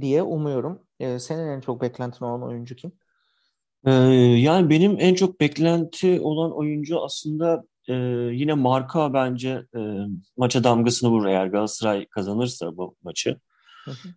diye 0.00 0.22
umuyorum. 0.22 0.86
E, 1.00 1.18
senin 1.18 1.48
en 1.48 1.60
çok 1.60 1.82
beklentin 1.82 2.24
olan 2.24 2.42
oyuncu 2.42 2.76
kim? 2.76 2.92
Ee, 3.86 3.90
yani 3.90 4.70
benim 4.70 4.96
en 5.00 5.14
çok 5.14 5.40
beklenti 5.40 6.20
olan 6.20 6.56
oyuncu 6.56 7.04
aslında 7.04 7.64
e, 7.88 7.94
yine 8.32 8.54
marka 8.54 9.14
bence 9.14 9.62
e, 9.76 9.80
maça 10.36 10.64
damgasını 10.64 11.10
vurur 11.10 11.26
eğer 11.26 11.46
Galatasaray 11.46 12.06
kazanırsa 12.06 12.76
bu 12.76 12.96
maçı. 13.02 13.40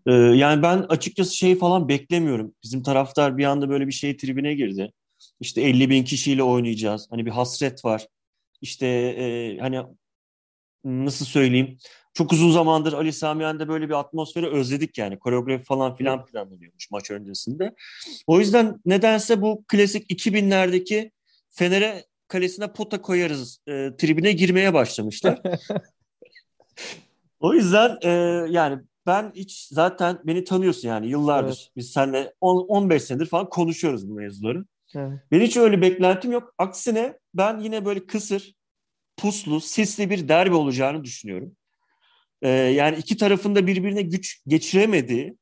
Ee, 0.05 0.11
yani 0.13 0.61
ben 0.61 0.85
açıkçası 0.89 1.35
şey 1.35 1.57
falan 1.57 1.87
beklemiyorum. 1.87 2.53
Bizim 2.63 2.83
taraftar 2.83 3.37
bir 3.37 3.45
anda 3.45 3.69
böyle 3.69 3.87
bir 3.87 3.91
şey 3.91 4.17
tribine 4.17 4.53
girdi. 4.53 4.93
İşte 5.39 5.61
50 5.61 5.89
bin 5.89 6.03
kişiyle 6.03 6.43
oynayacağız. 6.43 7.07
Hani 7.09 7.25
bir 7.25 7.31
hasret 7.31 7.85
var 7.85 8.07
işte 8.61 8.87
e, 8.87 9.57
hani 9.59 9.81
nasıl 10.83 11.25
söyleyeyim 11.25 11.77
çok 12.17 12.33
uzun 12.33 12.51
zamandır 12.51 12.93
Ali 12.93 13.13
Samiyen'de 13.13 13.67
böyle 13.67 13.89
bir 13.89 13.99
atmosferi 13.99 14.47
özledik 14.47 14.97
yani. 14.97 15.19
Koreografi 15.19 15.63
falan 15.63 15.95
filan 15.95 16.25
planlanıyormuş 16.25 16.91
maç 16.91 17.11
öncesinde. 17.11 17.75
O 18.27 18.39
yüzden 18.39 18.81
nedense 18.85 19.41
bu 19.41 19.63
klasik 19.67 20.11
2000'lerdeki 20.11 21.11
Fener'e 21.49 22.05
kalesine 22.27 22.73
pota 22.73 23.01
koyarız 23.01 23.59
e, 23.67 23.91
tribine 23.97 24.31
girmeye 24.31 24.73
başlamışlar. 24.73 25.41
o 27.39 27.53
yüzden 27.53 27.97
e, 28.03 28.09
yani 28.49 28.79
ben 29.05 29.31
hiç 29.35 29.67
zaten 29.71 30.19
beni 30.23 30.43
tanıyorsun 30.43 30.87
yani 30.87 31.07
yıllardır. 31.07 31.47
Evet. 31.47 31.71
Biz 31.75 31.91
seninle 31.91 32.33
15 32.41 33.03
senedir 33.03 33.25
falan 33.25 33.49
konuşuyoruz 33.49 34.09
bu 34.09 34.13
mevzuları. 34.13 34.65
Evet. 34.95 35.19
Benim 35.31 35.45
hiç 35.45 35.57
öyle 35.57 35.81
beklentim 35.81 36.31
yok. 36.31 36.53
Aksine 36.57 37.17
ben 37.33 37.59
yine 37.59 37.85
böyle 37.85 38.05
kısır, 38.05 38.55
puslu, 39.17 39.61
sisli 39.61 40.09
bir 40.09 40.27
derbi 40.27 40.55
olacağını 40.55 41.03
düşünüyorum. 41.03 41.55
Ee, 42.41 42.49
yani 42.49 42.97
iki 42.97 43.17
tarafında 43.17 43.67
birbirine 43.67 44.01
güç 44.01 44.41
geçiremediği, 44.47 45.37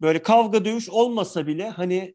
böyle 0.00 0.22
kavga 0.22 0.64
dövüş 0.64 0.88
olmasa 0.88 1.46
bile 1.46 1.68
hani 1.68 2.14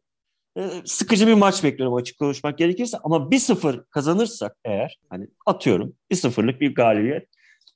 e, 0.58 0.70
sıkıcı 0.84 1.26
bir 1.26 1.34
maç 1.34 1.64
bekliyorum 1.64 1.94
açık 1.96 2.18
konuşmak 2.18 2.58
gerekirse. 2.58 2.98
Ama 3.04 3.16
1-0 3.30 3.84
kazanırsak 3.90 4.56
eğer, 4.64 4.98
hani 5.10 5.26
atıyorum 5.46 5.96
1-0'lık 6.10 6.60
bir 6.60 6.74
galibiyet. 6.74 7.28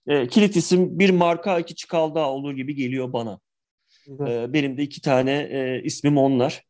E, 0.06 0.28
kilit 0.28 0.56
isim 0.56 0.98
bir 0.98 1.10
marka 1.10 1.58
iki 1.58 1.74
çıkal 1.74 2.14
daha 2.14 2.30
olur 2.30 2.52
gibi 2.52 2.74
geliyor 2.74 3.12
bana. 3.12 3.40
E, 4.08 4.52
benim 4.52 4.76
de 4.76 4.82
iki 4.82 5.00
tane 5.00 5.32
e, 5.32 5.82
ismim 5.84 6.18
onlar. 6.18 6.67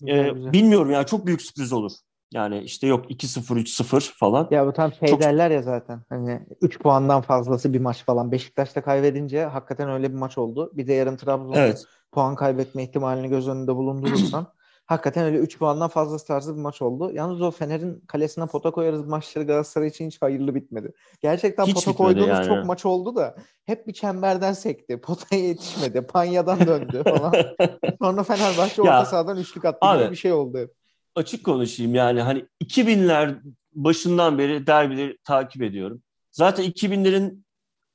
Güzel, 0.00 0.24
ee, 0.24 0.30
güzel. 0.30 0.52
Bilmiyorum 0.52 0.90
ya 0.90 1.06
çok 1.06 1.26
büyük 1.26 1.42
sürpriz 1.42 1.72
olur. 1.72 1.92
Yani 2.34 2.58
işte 2.58 2.86
yok 2.86 3.10
2-0 3.10 3.58
3-0 3.58 4.12
falan. 4.16 4.48
Ya 4.50 4.66
bu 4.66 4.72
tam 4.72 4.92
şey 4.92 5.08
Çok... 5.08 5.22
derler 5.22 5.50
ya 5.50 5.62
zaten. 5.62 6.02
Hani 6.08 6.40
3 6.60 6.78
puandan 6.78 7.22
fazlası 7.22 7.72
bir 7.72 7.80
maç 7.80 8.04
falan. 8.04 8.32
Beşiktaş'ta 8.32 8.82
kaybedince 8.82 9.44
hakikaten 9.44 9.90
öyle 9.90 10.10
bir 10.10 10.18
maç 10.18 10.38
oldu. 10.38 10.70
Bir 10.74 10.86
de 10.86 10.92
yarın 10.92 11.16
Trabzon'da 11.16 11.58
evet. 11.58 11.84
puan 12.12 12.34
kaybetme 12.34 12.82
ihtimalini 12.82 13.28
göz 13.28 13.48
önünde 13.48 13.76
bulundurursan 13.76 14.46
hakikaten 14.88 15.24
öyle 15.24 15.38
3 15.38 15.58
puandan 15.58 15.88
fazlası 15.88 16.26
tarzı 16.26 16.56
bir 16.56 16.60
maç 16.60 16.82
oldu. 16.82 17.10
Yalnız 17.14 17.40
o 17.40 17.50
Fener'in 17.50 18.00
kalesine 18.06 18.46
pota 18.46 18.70
koyarız 18.70 19.06
maçları 19.06 19.44
Galatasaray 19.44 19.88
için 19.88 20.06
hiç 20.06 20.22
hayırlı 20.22 20.54
bitmedi. 20.54 20.92
Gerçekten 21.20 21.66
hiç 21.66 21.74
pota 21.74 21.92
koyduğumuz 21.92 22.28
yani. 22.28 22.46
çok 22.46 22.64
maç 22.64 22.86
oldu 22.86 23.16
da 23.16 23.36
hep 23.64 23.86
bir 23.86 23.92
çemberden 23.92 24.52
sekti. 24.52 25.00
Potaya 25.00 25.42
yetişmedi. 25.42 26.00
Panyadan 26.00 26.66
döndü 26.66 27.02
falan. 27.04 27.32
Sonra 28.02 28.22
Fenerbahçe 28.22 28.82
orta 28.82 29.04
sahadan 29.04 29.36
üçlük 29.36 29.64
attı 29.64 29.78
abi, 29.80 30.02
gibi 30.02 30.10
bir 30.10 30.16
şey 30.16 30.32
oldu 30.32 30.58
hep 30.58 30.78
açık 31.18 31.44
konuşayım 31.44 31.94
yani 31.94 32.20
hani 32.20 32.44
2000'ler 32.64 33.40
başından 33.72 34.38
beri 34.38 34.66
derbileri 34.66 35.18
takip 35.24 35.62
ediyorum. 35.62 36.02
Zaten 36.30 36.64
2000'lerin 36.64 37.42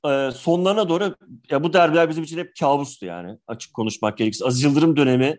e, 0.05 0.31
sonlarına 0.31 0.89
doğru 0.89 1.15
ya 1.50 1.63
bu 1.63 1.73
derbiler 1.73 2.09
bizim 2.09 2.23
için 2.23 2.38
hep 2.38 2.55
kabustu 2.59 3.05
yani 3.05 3.38
açık 3.47 3.73
konuşmak 3.73 4.17
gerekirse. 4.17 4.45
Aziz 4.45 4.63
Yıldırım 4.63 4.95
dönemi 4.95 5.38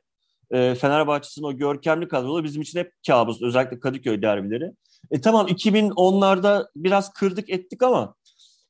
e, 0.54 0.75
Fenerbahçe'nin 0.75 1.46
o 1.46 1.56
görkemli 1.56 2.08
kadroları 2.08 2.44
bizim 2.44 2.62
için 2.62 2.78
hep 2.78 2.92
kabus. 3.06 3.42
Özellikle 3.42 3.80
Kadıköy 3.80 4.23
derbileri. 4.23 4.73
E 5.11 5.20
tamam 5.20 5.46
2010'larda 5.49 6.66
biraz 6.76 7.12
kırdık 7.12 7.50
ettik 7.50 7.82
ama 7.82 8.14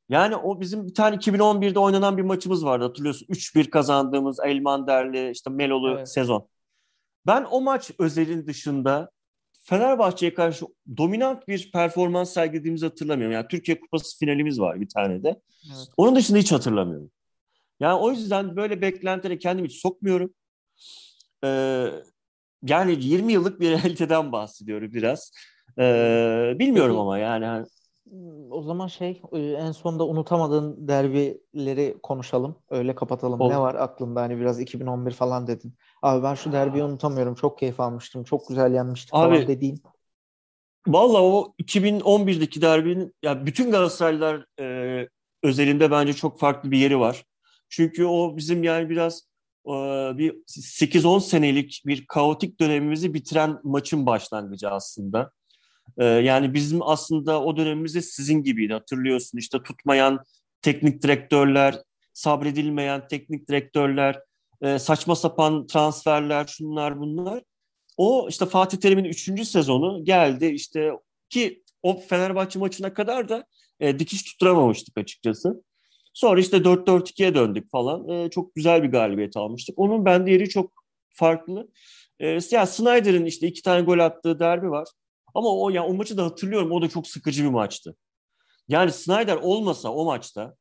yani 0.08 0.36
o 0.36 0.60
bizim 0.60 0.86
bir 0.86 0.94
tane 0.94 1.16
2011'de 1.16 1.78
oynanan 1.78 2.16
bir 2.16 2.22
maçımız 2.22 2.64
vardı 2.64 2.84
hatırlıyorsun. 2.84 3.26
3-1 3.26 3.70
kazandığımız 3.70 4.40
Elman 4.44 4.86
Derli 4.86 5.30
işte 5.30 5.50
Melolu 5.50 5.96
evet. 5.96 6.08
sezon. 6.08 6.48
Ben 7.26 7.46
o 7.50 7.60
maç 7.60 7.90
özelin 7.98 8.46
dışında 8.46 9.10
Fenerbahçe'ye 9.52 10.34
karşı 10.34 10.66
dominant 10.96 11.48
bir 11.48 11.70
performans 11.72 12.32
sergilediğimizi 12.32 12.86
hatırlamıyorum. 12.86 13.34
Yani 13.34 13.46
Türkiye 13.48 13.80
Kupası 13.80 14.18
finalimiz 14.18 14.60
var 14.60 14.80
bir 14.80 14.88
tane 14.88 15.22
de. 15.22 15.28
Evet. 15.66 15.88
Onun 15.96 16.16
dışında 16.16 16.38
hiç 16.38 16.52
hatırlamıyorum. 16.52 17.10
Yani 17.80 17.94
o 17.94 18.10
yüzden 18.10 18.56
böyle 18.56 18.80
beklentilere 18.80 19.38
kendimi 19.38 19.68
hiç 19.68 19.80
sokmuyorum. 19.80 20.34
Ee, 21.44 21.90
yani 22.62 22.96
20 23.00 23.32
yıllık 23.32 23.60
bir 23.60 23.70
realiteden 23.82 24.32
bahsediyorum 24.32 24.90
biraz. 24.92 25.32
Ee, 25.78 26.54
bilmiyorum 26.58 26.98
ama 26.98 27.18
yani. 27.18 27.44
Hani 27.44 27.66
o 28.50 28.62
zaman 28.62 28.86
şey 28.86 29.22
e, 29.32 29.38
en 29.38 29.72
sonda 29.72 30.06
unutamadığın 30.06 30.88
derbileri 30.88 31.96
konuşalım. 32.02 32.56
Öyle 32.70 32.94
kapatalım. 32.94 33.40
Olur. 33.40 33.52
Ne 33.52 33.58
var 33.58 33.74
aklında 33.74 34.20
hani 34.22 34.40
biraz 34.40 34.60
2011 34.60 35.12
falan 35.12 35.46
dedin. 35.46 35.74
Abi 36.02 36.22
ben 36.22 36.34
şu 36.34 36.52
derbiyi 36.52 36.84
unutamıyorum. 36.84 37.34
Çok 37.34 37.58
keyif 37.58 37.80
almıştım. 37.80 38.24
Çok 38.24 38.48
güzel 38.48 38.74
yenmiştik 38.74 39.14
Abi, 39.14 39.34
falan 39.34 39.48
dediğin. 39.48 39.82
Valla 40.86 41.22
o 41.22 41.54
2011'deki 41.58 42.62
derbinin 42.62 43.14
ya 43.22 43.46
bütün 43.46 43.70
Galatasaraylılar 43.70 44.46
e, 44.60 45.08
özelinde 45.42 45.90
bence 45.90 46.12
çok 46.12 46.38
farklı 46.38 46.70
bir 46.70 46.78
yeri 46.78 46.98
var. 46.98 47.24
Çünkü 47.68 48.04
o 48.04 48.36
bizim 48.36 48.62
yani 48.62 48.90
biraz 48.90 49.18
e, 49.18 49.33
bir 50.18 50.34
8-10 50.46 51.20
senelik 51.20 51.82
bir 51.86 52.06
kaotik 52.06 52.60
dönemimizi 52.60 53.14
bitiren 53.14 53.58
maçın 53.62 54.06
başlangıcı 54.06 54.70
aslında. 54.70 55.30
E, 55.98 56.04
yani 56.04 56.54
bizim 56.54 56.82
aslında 56.82 57.42
o 57.42 57.56
dönemimizde 57.56 58.02
sizin 58.02 58.42
gibiydi 58.42 58.72
hatırlıyorsun. 58.72 59.38
işte 59.38 59.62
tutmayan 59.62 60.24
teknik 60.62 61.02
direktörler, 61.02 61.78
sabredilmeyen 62.12 63.08
teknik 63.08 63.48
direktörler, 63.48 64.20
e, 64.62 64.78
saçma 64.78 65.16
sapan 65.16 65.66
transferler, 65.66 66.46
şunlar 66.46 67.00
bunlar. 67.00 67.42
O 67.96 68.28
işte 68.28 68.46
Fatih 68.46 68.78
Terim'in 68.78 69.04
üçüncü 69.04 69.44
sezonu 69.44 70.04
geldi 70.04 70.46
işte 70.46 70.92
ki 71.30 71.62
o 71.82 72.00
Fenerbahçe 72.00 72.58
maçına 72.58 72.94
kadar 72.94 73.28
da 73.28 73.46
e, 73.80 73.98
dikiş 73.98 74.22
tutturamamıştık 74.22 74.98
açıkçası. 74.98 75.62
Sonra 76.14 76.40
işte 76.40 76.56
4-4-2'ye 76.56 77.34
döndük 77.34 77.70
falan. 77.70 78.08
E, 78.08 78.30
çok 78.30 78.54
güzel 78.54 78.82
bir 78.82 78.88
galibiyet 78.88 79.36
almıştık. 79.36 79.78
Onun 79.78 80.04
bende 80.04 80.30
yeri 80.30 80.48
çok 80.48 80.72
farklı. 81.10 81.68
E, 82.20 82.38
yani 82.50 82.66
Snyder'in 82.66 83.24
işte 83.24 83.46
iki 83.46 83.62
tane 83.62 83.82
gol 83.82 83.98
attığı 83.98 84.38
derbi 84.38 84.70
var. 84.70 84.88
Ama 85.34 85.48
o 85.48 85.70
ya 85.70 85.76
yani 85.76 85.86
o 85.86 85.94
maçı 85.94 86.16
da 86.16 86.24
hatırlıyorum. 86.24 86.72
O 86.72 86.82
da 86.82 86.88
çok 86.88 87.06
sıkıcı 87.06 87.44
bir 87.44 87.48
maçtı. 87.48 87.96
Yani 88.68 88.92
Snyder 88.92 89.36
olmasa 89.36 89.88
o 89.88 90.04
maçta 90.04 90.56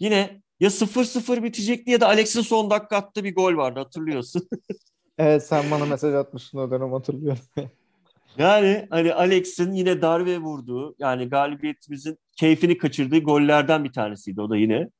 yine 0.00 0.42
ya 0.60 0.68
0-0 0.70 1.42
bitecekti 1.42 1.90
ya 1.90 2.00
da 2.00 2.08
Alex'in 2.08 2.40
son 2.40 2.70
dakika 2.70 2.96
attığı 2.96 3.24
bir 3.24 3.34
gol 3.34 3.56
vardı 3.56 3.80
hatırlıyorsun. 3.80 4.48
evet 5.18 5.46
sen 5.46 5.70
bana 5.70 5.86
mesaj 5.86 6.14
atmıştın 6.14 6.58
o 6.58 6.70
dönem 6.70 6.92
hatırlıyorum. 6.92 7.42
yani 8.38 8.86
hani 8.90 9.14
Alex'in 9.14 9.72
yine 9.72 10.02
darbe 10.02 10.38
vurduğu 10.38 10.96
yani 10.98 11.28
galibiyetimizin 11.28 12.18
keyfini 12.36 12.78
kaçırdığı 12.78 13.18
gollerden 13.18 13.84
bir 13.84 13.92
tanesiydi 13.92 14.40
o 14.40 14.50
da 14.50 14.56
yine. 14.56 14.90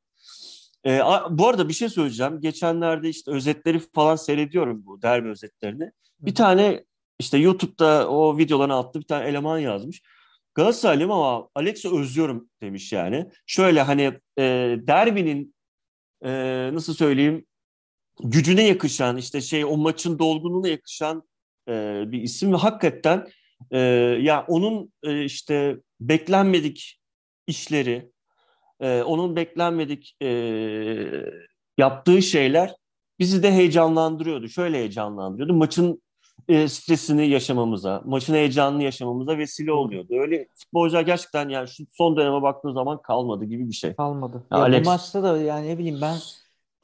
Ee, 0.86 1.00
bu 1.30 1.48
arada 1.48 1.68
bir 1.68 1.74
şey 1.74 1.88
söyleyeceğim. 1.88 2.40
Geçenlerde 2.40 3.08
işte 3.08 3.30
özetleri 3.30 3.80
falan 3.94 4.16
seyrediyorum 4.16 4.86
bu 4.86 5.02
derbi 5.02 5.28
özetlerini. 5.28 5.90
Bir 6.20 6.34
tane 6.34 6.84
işte 7.18 7.38
YouTube'da 7.38 8.08
o 8.10 8.38
videoların 8.38 8.70
altında 8.70 9.02
bir 9.02 9.06
tane 9.06 9.28
eleman 9.28 9.58
yazmış. 9.58 10.02
Galatasaraylıyım 10.54 11.10
ama 11.10 11.48
Alex'i 11.54 11.88
özlüyorum 11.88 12.50
demiş 12.62 12.92
yani. 12.92 13.30
Şöyle 13.46 13.82
hani 13.82 14.02
e, 14.38 14.76
derbinin 14.86 15.54
e, 16.24 16.30
nasıl 16.72 16.94
söyleyeyim 16.94 17.46
gücüne 18.20 18.62
yakışan 18.62 19.16
işte 19.16 19.40
şey 19.40 19.64
o 19.64 19.76
maçın 19.76 20.18
dolgunluğuna 20.18 20.68
yakışan 20.68 21.22
e, 21.68 22.04
bir 22.06 22.22
isim 22.22 22.52
ve 22.52 22.56
hakikaten 22.56 23.26
e, 23.70 23.78
ya 24.20 24.44
onun 24.48 24.92
e, 25.02 25.24
işte 25.24 25.76
beklenmedik 26.00 27.00
işleri, 27.46 28.10
e, 28.80 29.02
onun 29.02 29.36
beklenmedik 29.36 30.16
e, 30.22 30.28
yaptığı 31.78 32.22
şeyler 32.22 32.74
bizi 33.18 33.42
de 33.42 33.52
heyecanlandırıyordu. 33.52 34.48
Şöyle 34.48 34.76
heyecanlandırıyordu. 34.76 35.54
Maçın 35.54 36.02
e, 36.48 36.68
stresini 36.68 37.28
yaşamamıza, 37.28 38.02
maçın 38.04 38.34
heyecanını 38.34 38.82
yaşamamıza 38.82 39.38
vesile 39.38 39.72
oluyordu. 39.72 40.14
Öyle 40.20 40.48
futbolcular 40.54 41.02
gerçekten 41.02 41.48
yani 41.48 41.68
şu 41.68 41.84
son 41.90 42.16
döneme 42.16 42.42
baktığın 42.42 42.72
zaman 42.72 43.02
kalmadı 43.02 43.44
gibi 43.44 43.68
bir 43.68 43.74
şey. 43.74 43.94
Kalmadı. 43.94 44.46
Ya, 44.52 44.58
Alex... 44.58 44.84
bu 44.84 44.90
maçta 44.90 45.22
da 45.22 45.38
yani 45.38 45.68
ne 45.68 45.78
bileyim 45.78 45.98
ben 46.02 46.16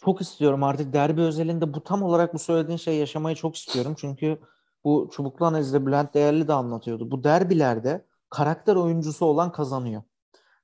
çok 0.04 0.20
istiyorum 0.20 0.62
artık 0.62 0.92
derbi 0.92 1.20
özelinde 1.20 1.74
bu 1.74 1.84
tam 1.84 2.02
olarak 2.02 2.34
bu 2.34 2.38
söylediğin 2.38 2.78
şeyi 2.78 3.00
yaşamayı 3.00 3.36
çok 3.36 3.56
istiyorum. 3.56 3.94
Çünkü 3.98 4.38
bu 4.84 5.10
Çubuklu 5.12 5.46
Analiz'de 5.46 5.86
Bülent 5.86 6.14
Değerli 6.14 6.48
de 6.48 6.52
anlatıyordu. 6.52 7.10
Bu 7.10 7.24
derbilerde 7.24 8.04
karakter 8.30 8.76
oyuncusu 8.76 9.26
olan 9.26 9.52
kazanıyor. 9.52 10.02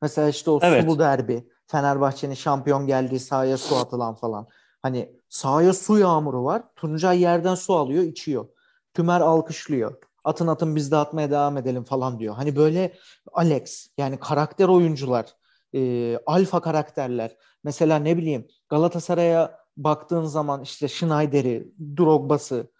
Mesela 0.02 0.28
işte 0.28 0.50
o 0.50 0.60
evet. 0.62 0.84
Sulu 0.84 0.98
derbi, 0.98 1.48
Fenerbahçe'nin 1.66 2.34
şampiyon 2.34 2.86
geldiği 2.86 3.20
sahaya 3.20 3.56
su 3.56 3.76
atılan 3.76 4.14
falan. 4.14 4.46
Hani 4.82 5.20
sahaya 5.28 5.72
su 5.72 5.98
yağmuru 5.98 6.44
var. 6.44 6.62
Tuncay 6.76 7.20
yerden 7.20 7.54
su 7.54 7.74
alıyor, 7.74 8.02
içiyor. 8.02 8.48
Tümer 8.94 9.20
alkışlıyor. 9.20 9.94
Atın 10.24 10.46
atın 10.46 10.76
biz 10.76 10.90
de 10.90 10.96
atmaya 10.96 11.30
devam 11.30 11.56
edelim 11.56 11.84
falan 11.84 12.18
diyor. 12.18 12.34
Hani 12.34 12.56
böyle 12.56 12.92
Alex 13.32 13.88
yani 13.98 14.20
karakter 14.20 14.68
oyuncular, 14.68 15.26
e, 15.74 16.18
alfa 16.26 16.60
karakterler. 16.60 17.36
Mesela 17.64 17.98
ne 17.98 18.16
bileyim 18.16 18.48
Galatasaray'a 18.68 19.60
baktığın 19.76 20.24
zaman 20.24 20.62
işte 20.62 20.88
Schneider'i, 20.88 21.72
Drogba'sı, 21.96 22.70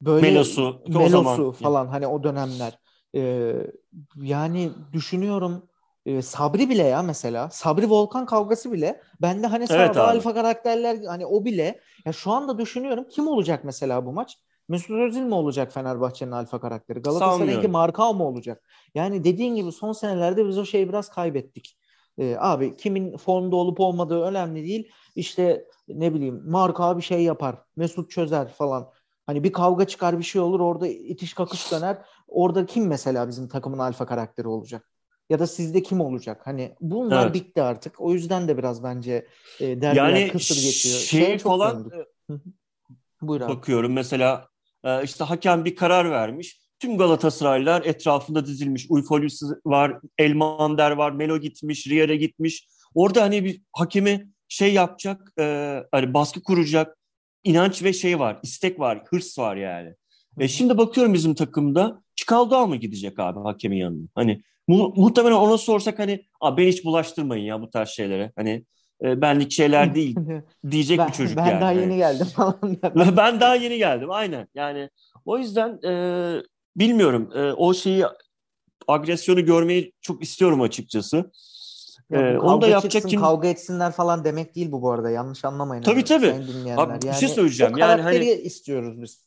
böyle 0.00 0.30
Melosu, 0.30 0.82
Melosu 0.88 1.52
falan 1.52 1.86
hani 1.86 2.06
o 2.06 2.22
dönemler. 2.22 2.78
E, 3.14 3.52
yani 4.16 4.70
düşünüyorum 4.92 5.69
e, 6.06 6.22
Sabri 6.22 6.70
bile 6.70 6.82
ya 6.82 7.02
mesela 7.02 7.50
Sabri 7.50 7.90
Volkan 7.90 8.26
kavgası 8.26 8.72
bile 8.72 9.00
bende 9.22 9.46
hani 9.46 9.66
evet 9.70 9.96
alfa 9.96 10.34
karakterler 10.34 11.04
hani 11.04 11.26
o 11.26 11.44
bile 11.44 11.80
ya 12.06 12.12
şu 12.12 12.30
anda 12.30 12.58
düşünüyorum 12.58 13.06
kim 13.10 13.28
olacak 13.28 13.64
mesela 13.64 14.06
bu 14.06 14.12
maç? 14.12 14.38
Mesut 14.68 14.90
Özil 14.90 15.22
mi 15.22 15.34
olacak 15.34 15.72
Fenerbahçe'nin 15.72 16.30
alfa 16.32 16.60
karakteri? 16.60 16.98
Galatasaray'ınki 17.02 17.68
Markao 17.68 18.14
mu 18.14 18.24
olacak? 18.24 18.62
Yani 18.94 19.24
dediğin 19.24 19.54
gibi 19.54 19.72
son 19.72 19.92
senelerde 19.92 20.48
biz 20.48 20.58
o 20.58 20.64
şeyi 20.64 20.88
biraz 20.88 21.08
kaybettik. 21.10 21.76
Ee, 22.18 22.36
abi 22.38 22.76
kimin 22.76 23.16
formda 23.16 23.56
olup 23.56 23.80
olmadığı 23.80 24.22
önemli 24.22 24.64
değil. 24.64 24.92
İşte 25.14 25.64
ne 25.88 26.14
bileyim 26.14 26.42
Marka 26.46 26.96
bir 26.96 27.02
şey 27.02 27.22
yapar. 27.22 27.58
Mesut 27.76 28.10
çözer 28.10 28.48
falan. 28.48 28.90
Hani 29.26 29.44
bir 29.44 29.52
kavga 29.52 29.86
çıkar 29.86 30.18
bir 30.18 30.24
şey 30.24 30.40
olur 30.40 30.60
orada 30.60 30.86
itiş 30.88 31.34
kakış 31.34 31.70
döner. 31.70 31.98
Orada 32.28 32.66
kim 32.66 32.86
mesela 32.86 33.28
bizim 33.28 33.48
takımın 33.48 33.78
alfa 33.78 34.06
karakteri 34.06 34.48
olacak? 34.48 34.90
Ya 35.30 35.38
da 35.38 35.46
sizde 35.46 35.82
kim 35.82 36.00
olacak? 36.00 36.40
Hani 36.44 36.74
bunlar 36.80 37.24
evet. 37.24 37.34
bitti 37.34 37.62
artık. 37.62 38.00
O 38.00 38.12
yüzden 38.12 38.48
de 38.48 38.58
biraz 38.58 38.82
bence 38.82 39.26
e, 39.60 39.80
derbiler 39.80 39.94
yani 39.94 40.32
kısır 40.32 40.54
geçiyor. 40.54 40.98
Şey 40.98 41.24
Şeye 41.24 41.38
falan 41.38 41.90
Buyur 43.22 43.40
abi. 43.40 43.52
bakıyorum 43.52 43.92
mesela 43.92 44.48
e, 44.84 45.04
işte 45.04 45.24
hakem 45.24 45.64
bir 45.64 45.76
karar 45.76 46.10
vermiş. 46.10 46.60
Tüm 46.78 46.98
Galatasaraylılar 46.98 47.84
etrafında 47.84 48.46
dizilmiş. 48.46 48.86
Uyfolus 48.88 49.42
var, 49.64 50.00
Elmander 50.18 50.90
var, 50.90 51.12
Melo 51.12 51.38
gitmiş, 51.38 51.86
Rier'e 51.86 52.16
gitmiş. 52.16 52.68
Orada 52.94 53.22
hani 53.22 53.44
bir 53.44 53.62
hakemi 53.72 54.30
şey 54.48 54.72
yapacak, 54.72 55.32
e, 55.38 55.76
hani 55.92 56.14
baskı 56.14 56.42
kuracak 56.42 56.96
inanç 57.44 57.82
ve 57.82 57.92
şey 57.92 58.18
var, 58.18 58.38
istek 58.42 58.80
var, 58.80 59.02
hırs 59.10 59.38
var 59.38 59.56
yani. 59.56 59.94
E 60.38 60.48
şimdi 60.48 60.78
bakıyorum 60.78 61.14
bizim 61.14 61.34
takımda 61.34 62.02
Çikaldağ 62.20 62.66
mı 62.66 62.76
gidecek 62.76 63.18
abi 63.18 63.40
hakemin 63.40 63.76
yanına? 63.76 64.08
Hani 64.14 64.42
mu- 64.70 64.92
muhtemelen 64.96 65.36
ona 65.36 65.58
sorsak 65.58 65.98
hani 65.98 66.26
ben 66.56 66.66
hiç 66.66 66.84
bulaştırmayın 66.84 67.44
ya 67.44 67.60
bu 67.60 67.70
tarz 67.70 67.88
şeylere. 67.88 68.32
Hani 68.36 68.64
e, 69.04 69.20
benlik 69.20 69.52
şeyler 69.52 69.94
değil 69.94 70.16
diyecek 70.70 70.98
ben, 70.98 71.08
bir 71.08 71.12
çocuk 71.12 71.36
ben 71.36 71.46
yani. 71.46 71.54
Ben 71.54 71.60
daha 71.60 71.72
yeni 71.72 71.96
geldim 71.96 72.26
falan. 72.26 72.60
ben 73.16 73.40
daha 73.40 73.54
yeni 73.54 73.78
geldim 73.78 74.10
aynen. 74.10 74.48
Yani 74.54 74.90
o 75.24 75.38
yüzden 75.38 75.78
e, 75.84 75.92
bilmiyorum 76.76 77.30
e, 77.34 77.52
o 77.52 77.74
şeyi 77.74 78.04
agresyonu 78.88 79.44
görmeyi 79.44 79.92
çok 80.00 80.22
istiyorum 80.22 80.60
açıkçası. 80.60 81.30
Ya 82.10 82.20
ee, 82.20 82.38
onu 82.38 82.60
da 82.60 82.66
yapacak 82.66 82.92
çıksın, 82.92 83.08
kim? 83.08 83.20
Kavga 83.20 83.48
etsinler 83.48 83.92
falan 83.92 84.24
demek 84.24 84.54
değil 84.54 84.72
bu 84.72 84.82
bu 84.82 84.90
arada. 84.90 85.10
Yanlış 85.10 85.44
anlamayın. 85.44 85.82
Tabii 85.82 86.04
tabii. 86.04 86.34
Abi, 86.76 86.92
yani, 86.92 87.02
bir 87.02 87.12
şey 87.12 87.28
söyleyeceğim. 87.28 87.76
yani 87.76 88.02
hani 88.02 88.30
istiyoruz 88.30 89.02
biz. 89.02 89.24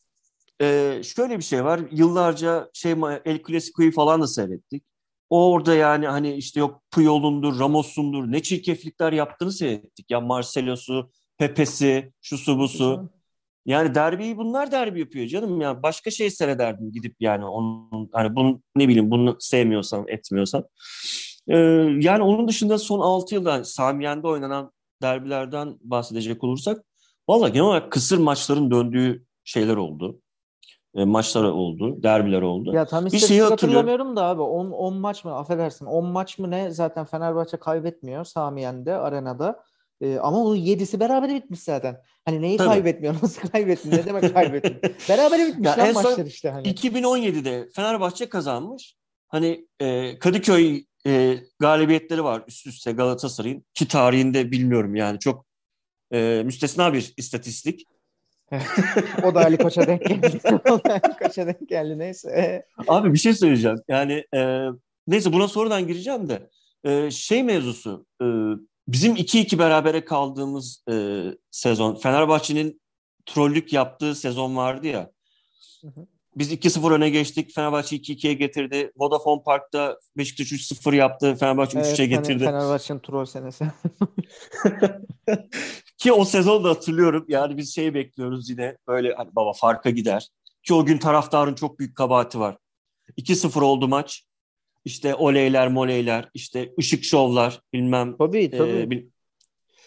E, 0.62 1.02
şöyle 1.04 1.38
bir 1.38 1.44
şey 1.44 1.66
var. 1.66 1.82
Yıllarca 1.92 2.70
şey 2.74 2.92
El 3.26 3.44
Clasico'yu 3.48 3.92
falan 3.92 4.22
da 4.22 4.28
seyrettik. 4.28 4.84
O 5.34 5.52
orada 5.52 5.76
yani 5.76 6.08
hani 6.08 6.34
işte 6.34 6.60
yok 6.60 6.82
Puyol'undur, 6.92 7.60
Ramos'undur 7.60 8.32
ne 8.32 8.42
çirkeflikler 8.42 9.14
yaptığını 9.14 9.52
seyrettik. 9.52 10.12
Ya 10.12 10.22
Marcelo'su, 10.22 11.10
Pepe'si, 11.38 12.14
şusu 12.22 12.60
busu. 12.60 13.10
Yani 13.66 13.96
derbiyi 13.96 14.38
bunlar 14.38 14.72
derbi 14.72 15.00
yapıyor 15.00 15.28
canım. 15.28 15.62
Yani 15.62 15.84
başka 15.84 16.12
şey 16.12 16.30
seyrederdim 16.30 16.92
gidip 16.92 17.16
yani 17.20 17.46
onun 17.46 18.10
hani 18.12 18.36
bunu 18.36 18.62
ne 18.76 18.88
bileyim 18.88 19.12
bunu 19.12 19.38
sevmiyorsam 19.40 20.10
etmiyorsam. 20.10 20.64
Ee, 21.48 21.58
yani 22.00 22.24
onun 22.24 22.48
dışında 22.48 22.78
son 22.78 23.00
6 23.00 23.36
yılda 23.36 23.64
Samiyen'de 23.64 24.28
oynanan 24.28 24.72
derbilerden 25.02 25.78
bahsedecek 25.82 26.44
olursak 26.44 26.86
valla 27.30 27.50
genel 27.50 27.66
olarak 27.66 27.92
kısır 27.92 28.18
maçların 28.18 28.72
döndüğü 28.72 29.26
şeyler 29.44 29.76
oldu. 29.76 30.22
E, 30.96 31.06
maçlar 31.06 31.44
oldu, 31.44 32.04
derbiler 32.04 32.42
oldu. 32.42 32.74
Ya 32.74 32.86
tam 32.86 33.06
bir 33.06 33.20
şeyi 33.20 33.42
hatırlamıyorum 33.42 34.16
da 34.16 34.24
abi 34.24 34.42
10 34.42 34.72
10 34.72 34.98
maç 34.98 35.26
mı 35.26 35.36
affedersin 35.36 35.86
10 35.86 36.06
maç 36.06 36.40
mı 36.40 36.52
ne 36.52 36.72
zaten 36.72 37.06
Fenerbahçe 37.06 37.58
kaybetmiyor 37.58 38.26
Samiyen'de 38.26 38.94
arenada. 38.94 39.64
Ee, 40.02 40.18
ama 40.18 40.46
bu 40.46 40.56
yedisi 40.56 41.00
beraber 41.00 41.36
bitmiş 41.36 41.60
zaten. 41.60 42.02
Hani 42.26 42.42
neyi 42.42 42.58
Tabii. 42.58 42.70
kaybetmiyor? 42.70 43.16
Nasıl 43.24 43.48
kaybettin? 43.48 43.92
Ne 43.92 44.06
demek 44.06 44.34
kaybettin? 44.34 44.82
beraber 45.10 45.48
bitmiş 45.48 45.66
ya 45.68 45.78
lan 45.78 45.94
maçlar 45.94 46.26
işte. 46.26 46.50
Hani. 46.50 46.68
2017'de 46.68 47.70
Fenerbahçe 47.76 48.30
kazanmış. 48.30 48.96
Hani 49.28 49.68
e, 49.80 50.20
Kadıköy 50.20 50.86
e, 51.08 51.38
galibiyetleri 51.60 52.24
var 52.24 52.44
üst 52.48 52.68
üste 52.68 52.92
Galatasaray'ın 52.92 53.66
ki 53.74 53.88
tarihinde 53.88 54.52
bilmiyorum 54.52 54.96
yani 54.96 55.20
çok 55.20 55.46
e, 56.14 56.42
müstesna 56.46 56.94
bir 56.94 57.14
istatistik. 57.18 57.88
o 59.24 59.36
da 59.36 59.40
Ali 59.40 59.58
Koç'a 59.58 59.88
denk 59.88 60.06
geldi. 60.06 60.40
o 60.70 60.84
da 60.84 60.94
Ali 60.94 61.18
Koç'a 61.24 61.48
denk 61.48 61.70
geldi 61.70 62.00
neyse. 62.00 62.66
Abi 62.88 63.14
bir 63.14 63.18
şey 63.18 63.34
söyleyeceğim. 63.34 63.78
Yani 63.88 64.24
e, 64.36 64.68
neyse 65.08 65.34
buna 65.34 65.48
sonradan 65.48 65.88
gireceğim 65.88 66.30
de 66.30 66.50
e, 66.84 67.12
şey 67.12 67.44
mevzusu 67.44 68.06
e, 68.22 68.26
bizim 68.88 69.16
2-2 69.16 69.60
berabere 69.60 70.06
kaldığımız 70.06 70.84
e, 70.92 71.24
sezon 71.52 71.96
Fenerbahçe'nin 71.96 72.82
trollük 73.26 73.74
yaptığı 73.74 74.16
sezon 74.16 74.56
vardı 74.56 74.88
ya. 74.88 75.12
Hı 75.82 75.88
hı. 75.88 76.08
Biz 76.36 76.54
2-0 76.54 76.94
öne 76.94 77.10
geçtik. 77.10 77.56
Fenerbahçe 77.56 77.96
2-2'ye 77.96 78.34
getirdi. 78.34 78.92
Vodafone 78.96 79.44
Park'ta 79.44 80.00
Beşiktaş 80.18 80.52
3-0 80.52 80.96
yaptı. 80.96 81.36
Fenerbahçe 81.36 81.80
evet, 81.80 82.00
3-3'e 82.00 82.06
getirdi. 82.06 82.44
Fenerbahçe'nin 82.44 83.00
troll 83.00 83.26
senesi. 83.26 83.66
Ki 86.04 86.14
o 86.14 86.26
sezonu 86.26 86.64
da 86.64 86.70
hatırlıyorum. 86.70 87.26
Yani 87.28 87.58
biz 87.58 87.76
şey 87.76 87.94
bekliyoruz 87.94 88.50
yine 88.50 88.78
böyle 88.88 89.14
hani 89.14 89.36
baba 89.36 89.54
farka 89.54 89.90
gider. 89.90 90.28
Ki 90.64 90.74
o 90.74 90.86
gün 90.86 90.98
taraftarın 90.98 91.54
çok 91.54 91.80
büyük 91.80 91.96
kabahati 91.96 92.40
var. 92.40 92.58
2-0 93.18 93.62
oldu 93.62 93.88
maç. 93.88 94.24
İşte 94.86 95.16
oleyler 95.16 95.68
moleyler, 95.68 96.30
işte 96.34 96.74
ışık 96.80 97.04
şovlar 97.04 97.62
bilmem. 97.74 98.18
Tabii 98.18 98.52
tabii. 98.52 98.70
E, 98.70 98.90
bil, 98.90 99.06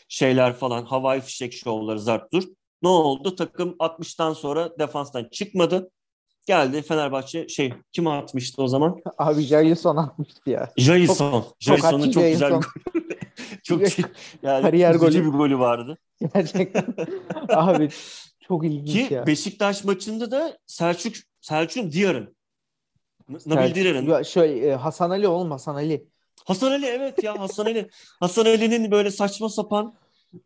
şeyler 0.08 0.56
falan 0.56 0.84
havai 0.84 1.20
fişek 1.20 1.52
şovları 1.52 2.00
zarttır. 2.00 2.44
Ne 2.82 2.88
oldu? 2.88 3.36
Takım 3.36 3.70
60'tan 3.70 4.34
sonra 4.34 4.78
defanstan 4.78 5.28
çıkmadı. 5.32 5.90
Geldi 6.46 6.82
Fenerbahçe 6.82 7.48
şey 7.48 7.74
kim 7.92 8.06
atmıştı 8.06 8.62
o 8.62 8.68
zaman? 8.68 9.00
Abi 9.18 9.42
Jailson 9.42 9.96
atmıştı 9.96 10.50
ya. 10.50 10.72
Jailson. 10.76 11.44
Jailson'un 11.60 12.04
çok, 12.04 12.12
çok 12.12 12.22
güzel 12.22 12.60
bir 12.60 13.05
çok 13.66 13.98
yani 14.42 14.62
Kariyer 14.62 14.94
golü. 14.94 15.24
bir 15.24 15.28
golü 15.28 15.58
vardı. 15.58 15.98
Gerçekten. 16.34 16.86
Abi 17.48 17.88
çok 18.40 18.64
ilginç 18.64 19.08
Ki 19.08 19.14
ya. 19.14 19.26
Beşiktaş 19.26 19.84
maçında 19.84 20.30
da 20.30 20.58
Selçuk 20.66 21.14
Selçuk'un 21.40 21.92
Diyar'ın 21.92 22.36
Nabil 23.28 23.74
Diyar'ın. 23.74 24.06
Ya 24.06 24.24
şöyle 24.24 24.74
Hasan 24.74 25.10
Ali 25.10 25.28
oğlum 25.28 25.50
Hasan 25.50 25.74
Ali. 25.74 26.08
Hasan 26.44 26.70
Ali 26.70 26.86
evet 26.86 27.22
ya 27.24 27.38
Hasan 27.40 27.64
Ali. 27.64 27.88
Hasan 28.20 28.44
Ali'nin 28.46 28.90
böyle 28.90 29.10
saçma 29.10 29.48
sapan 29.48 29.94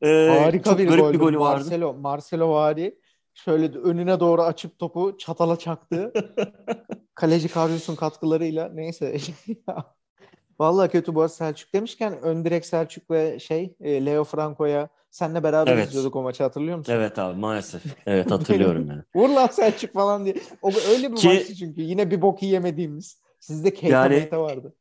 e, 0.03 0.09
Harika 0.09 0.79
bir, 0.79 0.89
gol, 0.89 1.13
bir 1.13 1.19
golü 1.19 1.39
vardı. 1.39 1.65
Marcelo, 1.65 1.95
Marcelo 1.95 2.51
Vari 2.51 2.99
şöyle 3.35 3.79
önüne 3.79 4.21
doğru 4.21 4.43
açıp 4.43 4.79
topu 4.79 5.17
çatala 5.19 5.59
çaktı. 5.59 6.13
Kaleci 7.15 7.49
Karyus'un 7.49 7.97
katkılarıyla 7.97 8.71
neyse. 8.75 9.17
Vallahi 10.61 10.91
kötü 10.91 11.15
bu 11.15 11.21
arada 11.21 11.33
Selçuk 11.33 11.75
demişken 11.75 12.23
ön 12.23 12.45
direk 12.45 12.67
Selçuk 12.67 13.11
ve 13.11 13.39
şey 13.39 13.75
e, 13.81 14.07
Leo 14.07 14.25
Franco'ya 14.25 14.89
senle 15.11 15.43
beraber 15.43 15.73
evet. 15.73 15.89
izliyorduk 15.89 16.17
o 16.17 16.23
maçı 16.23 16.43
hatırlıyor 16.43 16.79
musun? 16.79 16.93
Evet 16.93 17.19
abi 17.19 17.39
maalesef. 17.41 17.83
Evet 18.07 18.31
hatırlıyorum 18.31 18.87
yani. 18.91 19.03
Vur 19.15 19.29
lan 19.29 19.47
Selçuk 19.47 19.95
falan 19.95 20.25
diye. 20.25 20.35
O 20.63 20.71
öyle 20.89 21.13
bir 21.13 21.17
Ki, 21.17 21.29
maçtı 21.29 21.55
çünkü. 21.55 21.81
Yine 21.81 22.11
bir 22.11 22.23
bok 22.23 22.43
yiyemediğimiz. 22.43 23.21
Sizde 23.41 23.75
Keita 23.75 24.13
yani, 24.13 24.31
vardı 24.31 24.75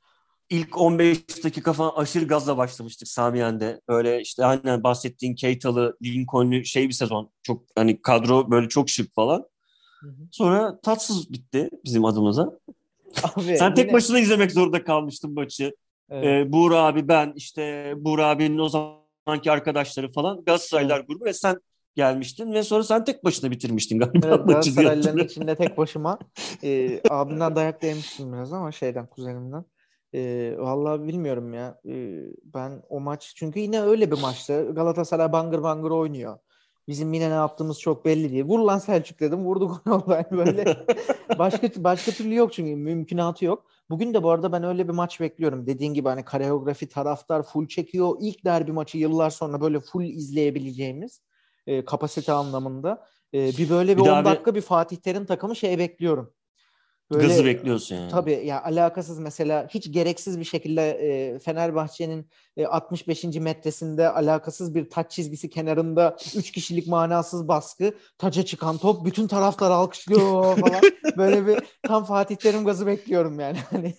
ilk 0.50 0.78
15 0.78 1.44
dakika 1.44 1.74
falan 1.74 1.92
aşırı 1.96 2.26
gazla 2.26 2.58
başlamıştık 2.58 3.08
Samiyen'de. 3.08 3.82
Böyle 3.88 4.22
işte 4.22 4.46
aynen 4.46 4.84
bahsettiğin 4.84 5.36
Keitalı, 5.36 5.98
Lincoln'lu 6.04 6.66
şey 6.66 6.88
bir 6.88 6.94
sezon. 6.94 7.32
Çok 7.44 7.64
hani 7.76 8.02
kadro 8.02 8.52
böyle 8.52 8.70
çok 8.70 8.90
şık 8.90 9.14
falan. 9.14 9.46
Sonra 10.32 10.80
tatsız 10.82 11.32
bitti 11.32 11.70
bizim 11.86 12.06
adımıza. 12.06 12.60
Abi, 13.24 13.58
Sen 13.58 13.74
tek 13.74 13.86
yine... 13.86 13.94
başına 13.94 14.20
izlemek 14.20 14.52
zorunda 14.52 14.84
kalmıştın 14.84 15.34
maçı. 15.34 15.76
Evet. 16.10 16.26
Ee, 16.26 16.52
Buğra 16.52 16.78
abi 16.78 17.08
ben 17.08 17.34
işte 17.36 17.94
Buğra 17.98 18.28
abinin 18.28 18.58
o 18.58 18.70
zamanki 18.70 19.52
arkadaşları 19.52 20.12
falan 20.12 20.44
Galatasaraylar 20.46 20.98
evet. 20.98 21.08
grubu 21.08 21.26
ve 21.26 21.34
sen 21.34 21.60
gelmiştin 21.96 22.54
ve 22.54 22.64
sonra 22.64 22.84
sen 22.84 23.04
tek 23.04 23.24
başına 23.24 23.52
bitirmiştin 23.52 24.00
galiba 24.00 24.28
evet, 24.28 24.46
maçı 24.46 24.78
diye 24.78 25.26
içinde 25.26 25.56
tek 25.56 25.78
başıma. 25.78 26.20
Ee, 26.64 27.02
abimden 27.10 27.56
dayak 27.56 27.84
yemiştim 27.84 28.34
biraz 28.34 28.54
ama 28.54 28.72
şeyden 28.72 29.08
kuzenimden. 29.08 29.66
E, 30.14 30.54
vallahi 30.58 31.04
bilmiyorum 31.04 31.54
ya. 31.54 31.82
E, 31.86 32.24
ben 32.44 32.82
o 32.90 33.00
maç 33.00 33.34
çünkü 33.36 33.60
yine 33.60 33.82
öyle 33.82 34.12
bir 34.12 34.22
maçtı. 34.22 34.72
Galatasaray 34.76 35.32
bangır 35.32 35.64
bangır 35.64 35.92
oynuyor. 35.92 36.38
Bizim 36.90 37.14
yine 37.14 37.30
ne 37.30 37.34
yaptığımız 37.34 37.80
çok 37.80 38.06
belli 38.06 38.32
değil. 38.32 38.44
Vur 38.44 38.60
lan 38.60 38.78
Selçuk 38.78 39.20
dedim. 39.20 39.46
Vurdu 39.46 39.82
gol 39.86 39.92
oldu. 39.92 40.06
Yani 40.12 40.26
böyle 40.32 40.78
başka 41.40 41.70
başka 41.78 42.12
türlü 42.12 42.36
yok 42.36 42.54
çünkü 42.54 42.76
mümkünatı 42.76 43.46
yok. 43.46 43.66
Bugün 43.90 44.14
de 44.14 44.24
bu 44.24 44.30
arada 44.30 44.52
ben 44.52 44.64
öyle 44.64 44.88
bir 44.88 44.94
maç 44.94 45.20
bekliyorum. 45.20 45.68
Dediğin 45.68 45.94
gibi 45.94 46.10
hani 46.10 46.26
koreografi 46.26 46.90
taraftar 46.90 47.44
full 47.44 47.68
çekiyor. 47.68 48.18
İlk 48.20 48.46
derbi 48.46 48.72
maçı 48.72 48.98
yıllar 48.98 49.30
sonra 49.30 49.62
böyle 49.62 49.80
full 49.80 50.04
izleyebileceğimiz 50.04 51.22
e, 51.68 51.86
kapasite 51.86 52.32
anlamında. 52.32 53.06
E, 53.34 53.48
bir 53.48 53.70
böyle 53.70 53.98
bir, 53.98 54.04
bir 54.04 54.10
10 54.10 54.26
dakika 54.26 54.56
bir 54.56 54.62
Fatih 54.62 54.98
Terim 54.98 55.26
takımı 55.26 55.56
şey 55.56 55.80
bekliyorum. 55.80 56.34
Böyle, 57.12 57.28
Gazı 57.28 57.46
bekliyorsun 57.46 57.96
yani. 57.96 58.12
Tabii 58.12 58.42
ya 58.46 58.64
alakasız 58.64 59.20
mesela 59.20 59.68
hiç 59.70 59.92
gereksiz 59.92 60.40
bir 60.40 60.44
şekilde 60.44 60.90
e, 60.90 61.40
Fenerbahçe'nin 61.40 62.30
e, 62.58 62.66
65. 62.66 63.24
metresinde 63.24 64.10
alakasız 64.10 64.76
bir 64.76 64.90
taç 64.90 65.12
çizgisi 65.12 65.50
kenarında 65.50 66.18
3 66.36 66.52
kişilik 66.52 66.88
manasız 66.88 67.48
baskı, 67.48 67.94
taca 68.18 68.46
çıkan 68.46 68.78
top 68.78 69.06
bütün 69.06 69.28
taraftar 69.28 69.72
alkışlıyor 69.72 70.58
falan. 70.60 70.82
Böyle 71.18 71.48
bir 71.48 71.60
tam 71.84 72.04
Fatih 72.04 72.36
Terim 72.36 72.66
gazı 72.66 72.88
bekliyorum 72.88 73.40
yani. 73.40 73.58
Hani 73.70 73.94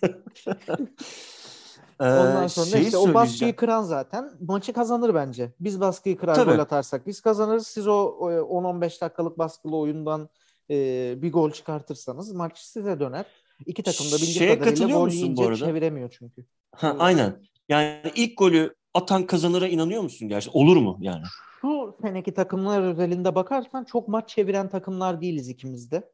Ondan 1.99 2.47
sonra 2.47 2.65
şey 2.65 2.81
işte 2.81 2.97
o 2.97 3.13
baskıyı 3.13 3.55
kıran 3.55 3.83
zaten 3.83 4.31
maçı 4.47 4.73
kazanır 4.73 5.15
bence. 5.15 5.51
Biz 5.59 5.79
baskıyı 5.79 6.17
kırar 6.17 6.35
Tabii. 6.35 6.51
gol 6.51 6.59
atarsak 6.59 7.07
biz 7.07 7.21
kazanırız. 7.21 7.67
Siz 7.67 7.87
o 7.87 7.91
10-15 7.91 9.01
dakikalık 9.01 9.37
baskılı 9.37 9.77
oyundan 9.77 10.29
e, 10.69 11.15
bir 11.21 11.31
gol 11.31 11.51
çıkartırsanız 11.51 12.31
maç 12.31 12.59
size 12.59 12.99
döner. 12.99 13.25
İki 13.65 13.83
takım 13.83 14.07
da 14.07 14.15
bildiği 14.15 14.33
Şeye 14.33 14.59
kadarıyla 14.59 14.87
gol 14.87 15.09
yiyince 15.09 15.55
çeviremiyor 15.55 16.09
çünkü. 16.19 16.45
Ha, 16.75 16.95
aynen. 16.99 17.41
Yani 17.69 18.11
ilk 18.15 18.37
golü 18.37 18.75
atan 18.93 19.25
kazanıra 19.25 19.67
inanıyor 19.67 20.01
musun 20.01 20.27
gerçekten? 20.27 20.59
Olur 20.59 20.77
mu 20.77 20.97
yani? 21.01 21.23
Şu 21.61 21.97
seneki 22.01 22.33
takımlar 22.33 22.81
özelinde 22.81 23.35
bakarsan 23.35 23.83
çok 23.83 24.07
maç 24.07 24.29
çeviren 24.29 24.69
takımlar 24.69 25.21
değiliz 25.21 25.49
ikimiz 25.49 25.91
de. 25.91 26.11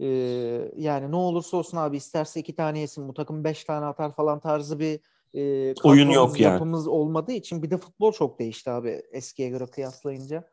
Ee, 0.00 0.06
yani 0.76 1.10
ne 1.10 1.16
olursa 1.16 1.56
olsun 1.56 1.76
abi 1.76 1.96
isterse 1.96 2.40
iki 2.40 2.54
tane 2.54 2.78
yesin 2.78 3.08
bu 3.08 3.14
takım 3.14 3.44
beş 3.44 3.64
tane 3.64 3.86
atar 3.86 4.14
falan 4.14 4.40
tarzı 4.40 4.78
bir 4.78 5.00
e, 5.34 5.74
oyun 5.82 6.10
yok 6.10 6.40
yani. 6.40 6.52
Yapımız 6.52 6.88
olmadığı 6.88 7.32
için 7.32 7.62
bir 7.62 7.70
de 7.70 7.76
futbol 7.76 8.12
çok 8.12 8.38
değişti 8.38 8.70
abi 8.70 9.02
eskiye 9.12 9.48
göre 9.48 9.66
kıyaslayınca. 9.66 10.44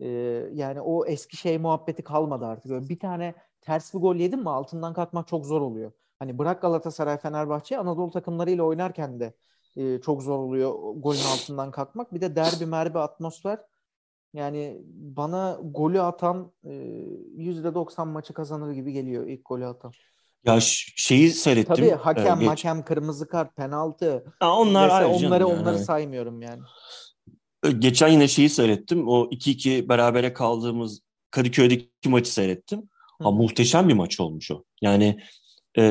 Ee, 0.00 0.08
yani 0.52 0.80
o 0.80 1.06
eski 1.06 1.36
şey 1.36 1.58
muhabbeti 1.58 2.04
kalmadı 2.04 2.46
artık. 2.46 2.70
Böyle 2.70 2.88
bir 2.88 2.98
tane 2.98 3.34
ters 3.60 3.94
bir 3.94 3.98
gol 3.98 4.16
yedin 4.16 4.40
mi 4.40 4.50
altından 4.50 4.94
kalkmak 4.94 5.28
çok 5.28 5.46
zor 5.46 5.60
oluyor. 5.60 5.92
Hani 6.18 6.38
bırak 6.38 6.62
Galatasaray, 6.62 7.18
Fenerbahçe 7.18 7.78
Anadolu 7.78 8.10
takımlarıyla 8.10 8.64
oynarken 8.64 9.20
de 9.20 9.34
e, 9.76 10.00
çok 10.00 10.22
zor 10.22 10.38
oluyor 10.38 10.74
golün 10.96 11.24
altından 11.32 11.70
kalkmak. 11.70 12.14
Bir 12.14 12.20
de 12.20 12.36
derbi 12.36 12.66
merbi 12.66 12.98
atmosfer. 12.98 13.58
Yani 14.34 14.82
bana 14.94 15.58
golü 15.62 16.00
atan 16.00 16.52
e, 16.64 16.70
%90 16.70 18.08
maçı 18.08 18.34
kazanır 18.34 18.72
gibi 18.72 18.92
geliyor 18.92 19.26
ilk 19.26 19.44
golü 19.44 19.66
atan. 19.66 19.92
Ya 20.44 20.58
şeyi 20.60 21.30
seyrettim. 21.30 21.76
Tabii 21.76 21.90
hakem, 21.90 22.40
ee, 22.40 22.46
hakem, 22.46 22.84
kırmızı 22.84 23.28
kart, 23.28 23.56
penaltı. 23.56 24.24
Ha, 24.40 24.58
onlar 24.58 24.88
ayrıca 24.88 25.26
onları 25.26 25.42
yani. 25.42 25.60
onları 25.60 25.78
saymıyorum 25.78 26.42
yani. 26.42 26.62
Geçen 27.78 28.08
yine 28.08 28.28
şeyi 28.28 28.48
seyrettim. 28.48 29.08
O 29.08 29.30
2-2 29.30 29.88
berabere 29.88 30.32
kaldığımız 30.32 31.00
Kadıköy'deki 31.30 32.08
maçı 32.08 32.32
seyrettim. 32.32 32.88
Ha, 33.22 33.30
muhteşem 33.30 33.88
bir 33.88 33.94
maç 33.94 34.20
olmuş 34.20 34.50
o. 34.50 34.64
Yani 34.80 35.20
e, 35.78 35.82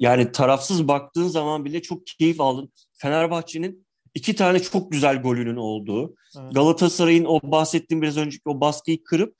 yani 0.00 0.32
tarafsız 0.32 0.88
baktığın 0.88 1.28
zaman 1.28 1.64
bile 1.64 1.82
çok 1.82 2.06
keyif 2.06 2.40
aldın. 2.40 2.72
Fenerbahçe'nin 2.92 3.86
iki 4.14 4.34
tane 4.34 4.58
çok 4.58 4.92
güzel 4.92 5.22
golünün 5.22 5.56
olduğu, 5.56 6.14
evet. 6.38 6.54
Galatasaray'ın 6.54 7.24
o 7.24 7.40
bahsettiğim 7.42 8.02
biraz 8.02 8.16
önceki 8.16 8.42
o 8.44 8.60
baskıyı 8.60 9.04
kırıp 9.04 9.36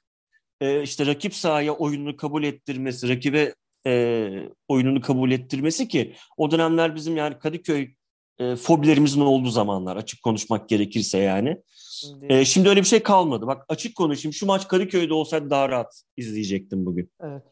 e, 0.61 0.83
işte 0.83 1.07
rakip 1.07 1.35
sahaya 1.35 1.72
oyununu 1.72 2.16
kabul 2.16 2.44
ettirmesi, 2.44 3.09
rakibe 3.09 3.55
e, 3.87 4.29
oyununu 4.68 5.01
kabul 5.01 5.31
ettirmesi 5.31 5.88
ki 5.88 6.14
o 6.37 6.51
dönemler 6.51 6.94
bizim 6.94 7.16
yani 7.16 7.38
Kadıköy 7.38 7.94
e, 8.38 8.57
fobilerimizin 8.57 9.20
olduğu 9.20 9.51
zamanlar 9.51 9.96
açık 9.96 10.22
konuşmak 10.22 10.68
gerekirse 10.68 11.18
yani. 11.18 11.62
Şimdi... 12.01 12.33
E, 12.33 12.44
şimdi 12.44 12.68
öyle 12.68 12.81
bir 12.81 12.87
şey 12.87 13.03
kalmadı. 13.03 13.46
Bak 13.46 13.64
açık 13.68 13.96
konuşayım 13.96 14.33
şu 14.33 14.46
maç 14.46 14.68
Kadıköy'de 14.68 15.14
olsaydı 15.14 15.51
daha 15.51 15.68
rahat 15.68 16.03
izleyecektim 16.16 16.87
bugün. 16.87 17.11
Evet. 17.20 17.42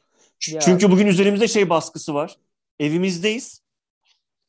Ya... 0.48 0.60
Çünkü 0.60 0.90
bugün 0.90 1.06
üzerimizde 1.06 1.48
şey 1.48 1.70
baskısı 1.70 2.14
var. 2.14 2.36
Evimizdeyiz. 2.78 3.64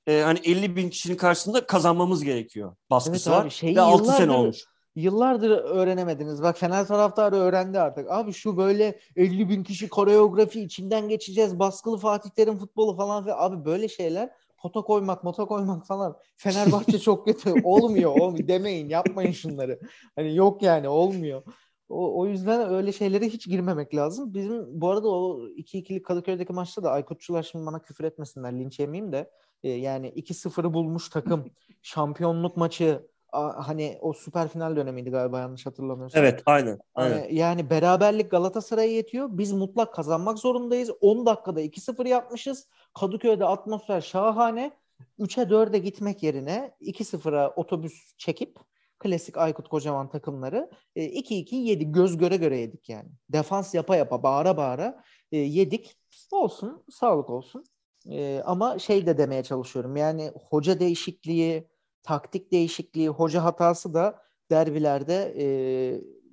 Ee, 0.07 0.21
hani 0.21 0.39
50 0.43 0.75
bin 0.75 0.89
kişinin 0.89 1.17
karşısında 1.17 1.65
kazanmamız 1.65 2.23
gerekiyor 2.23 2.75
baskısı 2.89 3.29
evet 3.29 3.39
abi, 3.39 3.45
var. 3.45 3.49
Şey, 3.49 3.75
ve 3.75 3.81
6 3.81 4.11
sene 4.11 4.31
olmuş. 4.31 4.65
Yıllardır 4.95 5.49
öğrenemediniz. 5.49 6.41
Bak 6.41 6.57
Fener 6.57 6.87
taraftarı 6.87 7.35
öğrendi 7.35 7.79
artık. 7.79 8.11
Abi 8.11 8.33
şu 8.33 8.57
böyle 8.57 8.99
50 9.15 9.49
bin 9.49 9.63
kişi 9.63 9.89
koreografi 9.89 10.61
içinden 10.61 11.09
geçeceğiz. 11.09 11.59
Baskılı 11.59 11.97
Fatih 11.97 12.29
Terim 12.29 12.57
futbolu 12.57 12.95
falan. 12.95 13.25
ve 13.25 13.33
Abi 13.33 13.65
böyle 13.65 13.87
şeyler 13.87 14.29
pota 14.65 14.81
koymak, 14.81 15.23
mota 15.23 15.45
koymak 15.45 15.87
falan. 15.87 16.17
Fenerbahçe 16.37 16.99
çok 16.99 17.25
kötü. 17.25 17.53
olmuyor, 17.63 18.19
olmuyor. 18.19 18.47
Demeyin, 18.47 18.89
yapmayın 18.89 19.31
şunları. 19.31 19.79
Hani 20.15 20.35
yok 20.35 20.61
yani, 20.61 20.89
olmuyor. 20.89 21.43
O, 21.89 22.19
o 22.19 22.27
yüzden 22.27 22.69
öyle 22.69 22.91
şeylere 22.91 23.25
hiç 23.27 23.47
girmemek 23.47 23.95
lazım. 23.95 24.33
Bizim 24.33 24.81
bu 24.81 24.89
arada 24.89 25.09
o 25.09 25.47
2-2'lik 25.47 26.05
Kadıköy'deki 26.05 26.53
maçta 26.53 26.83
da 26.83 26.91
Aykutçular 26.91 27.43
şimdi 27.43 27.65
bana 27.65 27.81
küfür 27.81 28.03
etmesinler, 28.03 28.53
linç 28.53 28.79
yemeyeyim 28.79 29.11
de 29.11 29.31
e, 29.63 29.69
yani 29.69 30.07
2-0'ı 30.07 30.73
bulmuş 30.73 31.09
takım 31.09 31.45
şampiyonluk 31.81 32.57
maçı 32.57 33.07
hani 33.43 33.97
o 34.01 34.13
süper 34.13 34.47
final 34.47 34.75
dönemiydi 34.75 35.09
galiba 35.09 35.39
yanlış 35.39 35.65
hatırlamıyorsam. 35.65 36.23
Evet 36.23 36.43
aynen. 36.45 36.79
aynen. 36.95 37.17
Yani, 37.17 37.35
yani 37.35 37.69
beraberlik 37.69 38.31
Galatasaray'a 38.31 38.91
yetiyor. 38.91 39.29
Biz 39.31 39.51
mutlak 39.51 39.93
kazanmak 39.93 40.39
zorundayız. 40.39 40.91
10 41.01 41.25
dakikada 41.25 41.61
2-0 41.61 42.07
yapmışız. 42.07 42.67
Kadıköy'de 42.93 43.45
atmosfer 43.45 44.01
şahane. 44.01 44.71
3'e 45.19 45.43
4'e 45.43 45.77
gitmek 45.77 46.23
yerine 46.23 46.71
2-0'a 46.81 47.49
otobüs 47.55 48.15
çekip 48.17 48.57
klasik 48.99 49.37
Aykut 49.37 49.67
Kocaman 49.67 50.09
takımları 50.09 50.69
2-2 50.95 51.55
e, 51.55 51.57
yedi. 51.57 51.91
Göz 51.91 52.17
göre 52.17 52.37
göre 52.37 52.57
yedik 52.57 52.89
yani. 52.89 53.09
Defans 53.29 53.73
yapa 53.73 53.95
yapa 53.95 54.23
bağıra 54.23 54.57
bağıra 54.57 55.03
e, 55.31 55.37
yedik. 55.37 55.97
Olsun 56.31 56.83
sağlık 56.89 57.29
olsun. 57.29 57.63
E, 58.09 58.41
ama 58.45 58.79
şey 58.79 59.05
de 59.05 59.17
demeye 59.17 59.43
çalışıyorum. 59.43 59.95
Yani 59.95 60.31
hoca 60.49 60.79
değişikliği, 60.79 61.67
taktik 62.05 62.51
değişikliği, 62.51 63.09
hoca 63.09 63.43
hatası 63.43 63.93
da 63.93 64.21
derbilerde 64.51 65.33
e, 65.37 65.45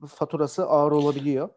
faturası 0.06 0.66
ağır 0.66 0.92
olabiliyor. 0.92 1.48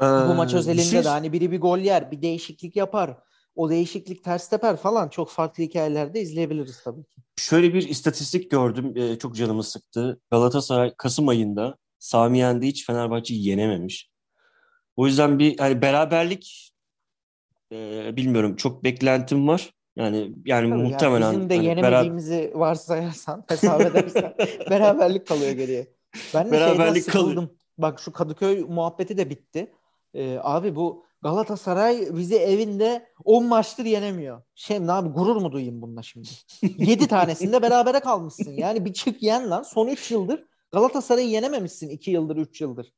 Ee, 0.00 0.04
Bu 0.04 0.34
maç 0.34 0.54
özelinde 0.54 0.82
şey... 0.82 1.04
de 1.04 1.08
hani 1.08 1.32
biri 1.32 1.50
bir 1.50 1.60
gol 1.60 1.78
yer, 1.78 2.10
bir 2.10 2.22
değişiklik 2.22 2.76
yapar. 2.76 3.18
O 3.54 3.70
değişiklik 3.70 4.24
ters 4.24 4.48
teper 4.48 4.76
falan 4.76 5.08
çok 5.08 5.30
farklı 5.30 5.64
hikayelerde 5.64 6.20
izleyebiliriz 6.20 6.82
tabii 6.84 7.04
ki. 7.04 7.22
Şöyle 7.36 7.74
bir 7.74 7.88
istatistik 7.88 8.50
gördüm. 8.50 8.96
E, 8.96 9.18
çok 9.18 9.36
canımı 9.36 9.62
sıktı. 9.62 10.20
Galatasaray 10.30 10.94
Kasım 10.96 11.28
ayında 11.28 11.76
Sami 11.98 12.38
Yendi 12.38 12.66
hiç 12.66 12.86
Fenerbahçe'yi 12.86 13.48
yenememiş. 13.48 14.10
O 14.96 15.06
yüzden 15.06 15.38
bir 15.38 15.58
hani 15.58 15.82
beraberlik 15.82 16.72
e, 17.72 18.10
bilmiyorum 18.16 18.56
çok 18.56 18.84
beklentim 18.84 19.48
var. 19.48 19.73
Yani 19.96 20.32
yani 20.44 20.70
Tabii 20.70 20.82
muhtemelen 20.82 21.20
yani 21.20 21.36
bizim 21.36 21.50
de 21.50 21.56
hani 21.56 21.66
yenemediğimizi 21.66 22.32
beraber... 22.32 22.58
varsayarsan 22.58 23.44
hesap 23.48 23.80
edersen 23.80 24.34
beraberlik 24.70 25.26
kalıyor 25.26 25.52
geriye. 25.52 25.86
Ben 26.34 26.46
de 26.46 26.52
beraberlik 26.52 27.12
kalıyor. 27.12 27.48
Bak 27.78 28.00
şu 28.00 28.12
Kadıköy 28.12 28.60
muhabbeti 28.68 29.16
de 29.16 29.30
bitti. 29.30 29.72
Ee, 30.14 30.38
abi 30.42 30.76
bu 30.76 31.04
Galatasaray 31.22 32.08
bizi 32.16 32.36
evinde 32.36 33.06
10 33.24 33.44
maçtır 33.44 33.84
yenemiyor. 33.84 34.42
Şey 34.54 34.86
ne 34.86 34.92
abi 34.92 35.08
gurur 35.08 35.36
mu 35.36 35.52
duyayım 35.52 35.82
bununla 35.82 36.02
şimdi? 36.02 36.28
7 36.62 37.08
tanesinde 37.08 37.62
berabere 37.62 38.00
kalmışsın. 38.00 38.52
Yani 38.52 38.84
bir 38.84 38.92
çık 38.92 39.22
yen 39.22 39.50
lan. 39.50 39.62
Son 39.62 39.88
3 39.88 40.10
yıldır 40.10 40.44
Galatasaray'ı 40.74 41.28
yenememişsin 41.28 41.88
2 41.88 42.10
yıldır 42.10 42.36
3 42.36 42.60
yıldır. 42.60 42.92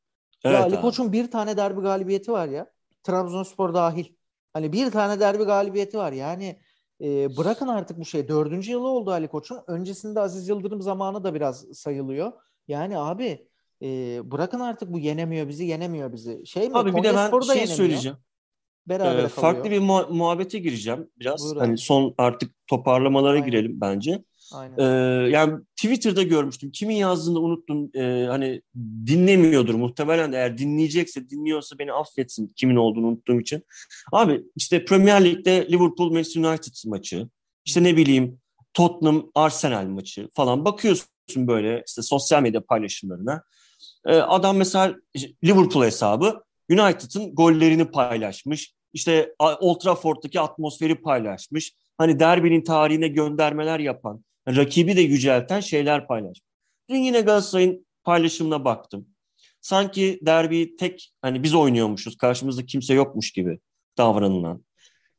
Evet 0.44 0.54
ya 0.54 0.62
Ali 0.62 0.80
Koç'un 0.80 1.12
bir 1.12 1.30
tane 1.30 1.56
derbi 1.56 1.80
galibiyeti 1.80 2.32
var 2.32 2.48
ya. 2.48 2.66
Trabzonspor 3.02 3.74
dahil. 3.74 4.04
Hani 4.52 4.72
bir 4.72 4.90
tane 4.90 5.20
derbi 5.20 5.44
galibiyeti 5.44 5.98
var. 5.98 6.12
Yani 6.12 6.60
e, 7.00 7.36
bırakın 7.36 7.68
artık 7.68 7.98
bu 7.98 8.04
şey. 8.04 8.28
Dördüncü 8.28 8.70
yılı 8.70 8.88
oldu 8.88 9.10
Ali 9.10 9.28
Koç'un. 9.28 9.58
Öncesinde 9.66 10.20
Aziz 10.20 10.48
Yıldırım 10.48 10.82
zamanı 10.82 11.24
da 11.24 11.34
biraz 11.34 11.66
sayılıyor. 11.72 12.32
Yani 12.68 12.98
abi 12.98 13.48
e, 13.82 14.20
bırakın 14.30 14.60
artık 14.60 14.92
bu 14.92 14.98
yenemiyor 14.98 15.48
bizi, 15.48 15.64
yenemiyor 15.64 16.12
bizi. 16.12 16.46
Şey 16.46 16.68
mi? 16.68 16.78
Abi 16.78 16.96
bir 16.96 17.02
de 17.02 17.14
ben 17.14 17.30
şey 17.30 17.54
yenemiyor. 17.54 17.76
söyleyeceğim. 17.76 18.18
Beraber 18.88 19.24
ee, 19.24 19.28
farklı 19.28 19.70
bir 19.70 19.78
mu- 19.78 20.08
muhabbete 20.10 20.58
gireceğim 20.58 21.10
biraz. 21.16 21.44
Buyur 21.44 21.56
hani 21.56 21.78
son 21.78 22.14
artık 22.18 22.66
toparlamalara 22.66 23.32
Aynen. 23.32 23.46
girelim 23.46 23.80
bence. 23.80 24.24
Aynen. 24.52 24.78
Ee, 24.78 25.30
yani 25.30 25.60
Twitter'da 25.76 26.22
görmüştüm. 26.22 26.70
Kimin 26.70 26.96
yazdığını 26.96 27.40
unuttum. 27.40 27.90
Ee, 27.94 28.26
hani 28.28 28.62
dinlemiyordur 29.06 29.74
muhtemelen 29.74 30.32
eğer 30.32 30.58
dinleyecekse, 30.58 31.30
dinliyorsa 31.30 31.78
beni 31.78 31.92
affetsin 31.92 32.52
kimin 32.56 32.76
olduğunu 32.76 33.06
unuttuğum 33.06 33.40
için. 33.40 33.62
Abi 34.12 34.42
işte 34.56 34.84
Premier 34.84 35.24
Lig'de 35.24 35.68
Liverpool 35.70 36.10
Manchester 36.12 36.40
United 36.40 36.72
maçı, 36.86 37.28
işte 37.64 37.82
ne 37.82 37.96
bileyim 37.96 38.40
Tottenham 38.74 39.30
Arsenal 39.34 39.84
maçı 39.84 40.28
falan 40.34 40.64
bakıyorsun 40.64 41.08
böyle 41.36 41.82
işte 41.86 42.02
sosyal 42.02 42.42
medya 42.42 42.60
paylaşımlarına. 42.60 43.42
Ee, 44.06 44.16
adam 44.16 44.56
mesela 44.56 44.94
Liverpool 45.44 45.84
hesabı 45.84 46.42
United'ın 46.70 47.34
gollerini 47.34 47.84
paylaşmış. 47.84 48.74
İşte 48.92 49.34
Old 49.38 49.80
Trafford'daki 49.80 50.40
atmosferi 50.40 50.94
paylaşmış. 50.94 51.72
Hani 51.98 52.20
derbinin 52.20 52.64
tarihine 52.64 53.08
göndermeler 53.08 53.78
yapan, 53.78 54.24
rakibi 54.48 54.96
de 54.96 55.00
yücelten 55.00 55.60
şeyler 55.60 56.06
paylaşmış. 56.06 56.40
Dün 56.90 56.96
yine 56.96 57.20
Galatasaray'ın 57.20 57.86
paylaşımına 58.04 58.64
baktım. 58.64 59.06
Sanki 59.60 60.20
derbi 60.22 60.76
tek 60.76 61.12
hani 61.22 61.42
biz 61.42 61.54
oynuyormuşuz, 61.54 62.16
karşımızda 62.16 62.66
kimse 62.66 62.94
yokmuş 62.94 63.32
gibi 63.32 63.58
davranılan. 63.98 64.64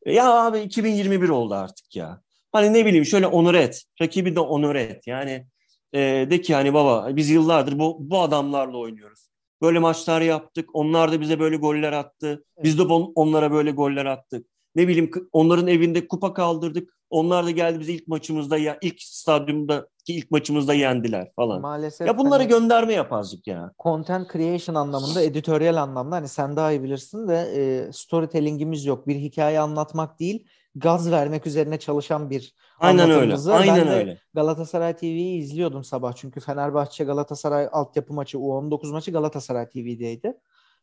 E, 0.06 0.14
ya 0.14 0.34
abi 0.34 0.60
2021 0.60 1.30
oldu 1.30 1.54
artık 1.54 1.96
ya. 1.96 2.22
Hani 2.52 2.74
ne 2.74 2.86
bileyim 2.86 3.06
şöyle 3.06 3.28
onur 3.28 3.54
et. 3.54 3.84
Rakibi 4.02 4.36
de 4.36 4.40
onur 4.40 4.76
et. 4.76 5.08
Yani 5.08 5.48
e, 5.94 6.00
de 6.30 6.42
ki 6.42 6.54
hani 6.54 6.74
baba 6.74 7.16
biz 7.16 7.30
yıllardır 7.30 7.80
bu, 7.80 7.98
bu 8.00 8.20
adamlarla 8.22 8.78
oynuyoruz. 8.78 9.28
Böyle 9.62 9.80
maçlar 9.80 10.22
yaptık. 10.22 10.70
Onlar 10.74 11.12
da 11.12 11.22
bize 11.22 11.40
böyle 11.40 11.56
goller 11.56 11.94
attı. 11.94 12.46
Biz 12.64 12.78
de 12.78 12.82
onlara 12.84 13.52
böyle 13.52 13.72
goller 13.72 14.06
attık. 14.06 14.48
Ne 14.76 14.88
bileyim 14.88 15.12
onların 15.32 15.68
evinde 15.68 16.08
kupa 16.08 16.34
kaldırdık. 16.34 16.97
Onlar 17.10 17.46
da 17.46 17.52
geldi 17.52 17.80
bizi 17.80 17.94
ilk 17.94 18.08
maçımızda 18.08 18.58
ya 18.58 18.78
ilk 18.82 19.02
stadyumdaki 19.02 20.14
ilk 20.16 20.32
maçımızda 20.32 20.74
yendiler 20.74 21.32
falan. 21.36 21.62
Maalesef. 21.62 22.08
Ya 22.08 22.18
bunları 22.18 22.44
hani, 22.44 22.50
gönderme 22.50 22.94
yap 22.94 23.14
azıcık 23.14 23.48
ya. 23.48 23.72
Content 23.80 24.32
creation 24.34 24.76
anlamında, 24.76 25.22
editoryal 25.22 25.76
anlamda 25.76 26.16
hani 26.16 26.28
sen 26.28 26.56
daha 26.56 26.72
iyi 26.72 26.84
bilirsin 26.84 27.28
de 27.28 27.52
e, 27.56 27.92
storytelling'imiz 27.94 28.86
yok. 28.86 29.08
Bir 29.08 29.16
hikaye 29.16 29.60
anlatmak 29.60 30.20
değil, 30.20 30.48
gaz 30.76 31.12
vermek 31.12 31.48
üzerine 31.48 31.80
çalışan 31.80 32.30
bir 32.30 32.54
Aynen 32.80 33.12
öyle. 33.12 33.36
Aynen 33.52 33.88
öyle. 33.88 34.18
Galatasaray 34.34 34.96
TV'yi 34.96 35.40
izliyordum 35.40 35.84
sabah 35.84 36.14
çünkü 36.14 36.40
Fenerbahçe 36.40 37.04
Galatasaray 37.04 37.70
altyapı 37.72 38.14
maçı 38.14 38.38
U19 38.38 38.92
maçı 38.92 39.12
Galatasaray 39.12 39.70
TV'deydi. 39.70 40.38